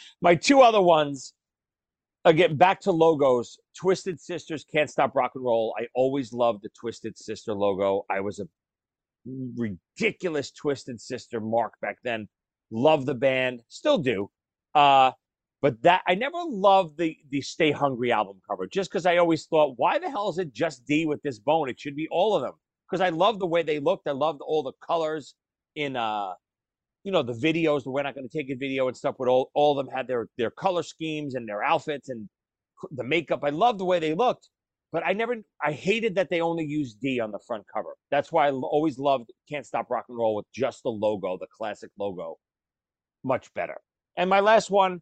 [0.22, 1.34] My two other ones.
[2.26, 3.58] Again, back to logos.
[3.74, 5.74] Twisted Sisters can't stop rock and roll.
[5.78, 8.04] I always loved the Twisted Sister logo.
[8.10, 8.46] I was a
[9.56, 12.28] ridiculous Twisted Sister mark back then.
[12.70, 14.30] Love the band, still do.
[14.74, 15.12] Uh,
[15.62, 19.46] but that I never loved the the Stay Hungry album cover just because I always
[19.46, 21.68] thought, why the hell is it just Dee with this bone?
[21.68, 22.54] It should be all of them
[22.88, 24.08] because I love the way they looked.
[24.08, 25.34] I loved all the colors
[25.76, 26.32] in uh
[27.04, 29.50] you know the videos we're not going to take a video and stuff but all,
[29.54, 32.28] all of them had their their color schemes and their outfits and
[32.92, 33.40] the makeup.
[33.44, 34.48] I loved the way they looked
[34.92, 37.96] but i never i hated that they only used Dee on the front cover.
[38.10, 41.46] That's why i always loved can't stop rock and roll with just the logo the
[41.56, 42.36] classic logo
[43.22, 43.78] much better.
[44.16, 45.00] And my last one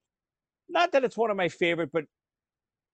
[0.68, 2.04] not that it's one of my favorite but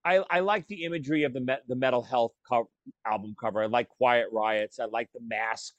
[0.04, 2.70] i i like the imagery of the met, the metal health co-
[3.06, 3.62] album cover.
[3.62, 4.78] I like quiet riots.
[4.78, 5.74] I like the mask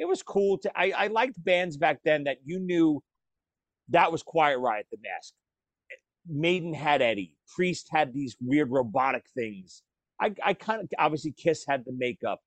[0.00, 3.02] it was cool to I, I liked bands back then that you knew
[3.90, 5.34] that was Quiet Riot, the mask.
[6.26, 7.36] Maiden had Eddie.
[7.54, 9.82] Priest had these weird robotic things.
[10.20, 12.40] I, I kind of obviously Kiss had the makeup.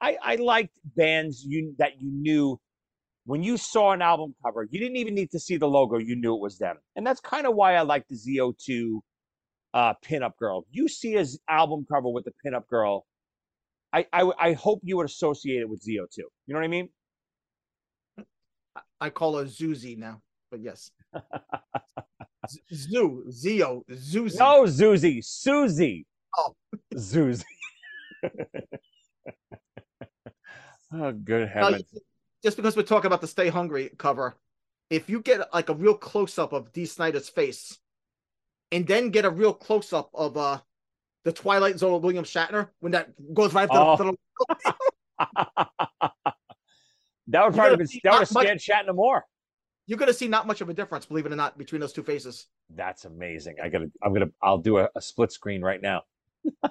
[0.00, 2.58] I, I liked bands you that you knew
[3.26, 6.16] when you saw an album cover, you didn't even need to see the logo, you
[6.16, 6.76] knew it was them.
[6.96, 9.00] And that's kind of why I like the ZO2
[9.74, 10.64] uh pinup girl.
[10.70, 13.04] You see his album cover with the pinup girl.
[13.94, 16.18] I, I I hope you would associate it with ZO2.
[16.18, 16.88] You know what I mean?
[19.00, 20.20] I call her Zuzi now,
[20.50, 20.90] but yes.
[22.74, 24.38] Zoo, Zio, Zuzi.
[24.38, 26.06] No, Zuzi, Susie.
[26.36, 26.54] Oh.
[26.94, 27.44] Zuzi.
[30.92, 31.84] oh, good Now, heavens.
[32.42, 34.34] just because we're talking about the Stay Hungry cover,
[34.90, 37.78] if you get like a real close up of Dee Snyder's face,
[38.72, 40.58] and then get a real close up of uh
[41.24, 43.96] the Twilight Zone of William Shatner when that goes right Oh.
[43.96, 44.56] to the oh.
[47.28, 49.24] that would probably been that would have much- scared Shatner more.
[49.86, 52.02] you're gonna see not much of a difference, believe it or not, between those two
[52.02, 52.46] faces.
[52.70, 53.56] That's amazing.
[53.62, 53.90] I gotta.
[54.02, 54.30] I'm gonna.
[54.42, 56.02] I'll do a, a split screen right now.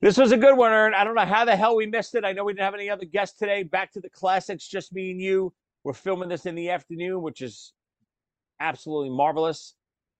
[0.00, 0.94] this was a good one, Ern.
[0.94, 2.24] I don't know how the hell we missed it.
[2.24, 3.62] I know we didn't have any other guests today.
[3.62, 5.52] Back to the classics, just me and you.
[5.84, 7.72] We're filming this in the afternoon, which is
[8.60, 9.74] absolutely marvelous.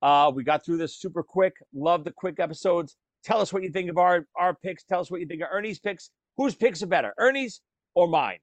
[0.06, 1.56] Uh, we got through this super quick.
[1.74, 2.96] Love the quick episodes.
[3.24, 4.84] Tell us what you think of our our picks.
[4.84, 6.10] Tell us what you think of Ernie's picks.
[6.36, 7.60] Whose picks are better, Ernie's
[7.96, 8.38] or mine?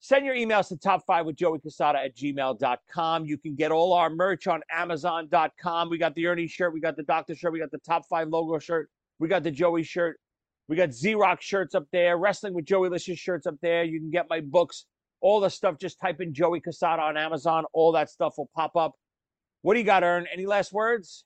[0.00, 3.24] Send your emails to top five with Joey Cassata at gmail.com.
[3.24, 5.88] You can get all our merch on Amazon.com.
[5.88, 8.28] We got the Ernie shirt, we got the Doctor shirt, we got the top five
[8.28, 10.20] logo shirt, we got the Joey shirt,
[10.68, 13.84] we got Xerox shirts up there, Wrestling with Joey Licious shirts up there.
[13.84, 14.84] You can get my books,
[15.22, 15.78] all the stuff.
[15.78, 17.64] Just type in Joey Cassata on Amazon.
[17.72, 18.92] All that stuff will pop up.
[19.62, 20.26] What do you got, Ern?
[20.32, 21.24] Any last words?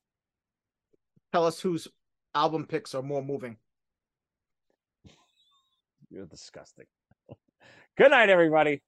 [1.33, 1.89] Tell us whose
[2.35, 3.57] album picks are more moving.
[6.11, 6.87] You're disgusting.
[7.97, 8.83] Good night, everybody.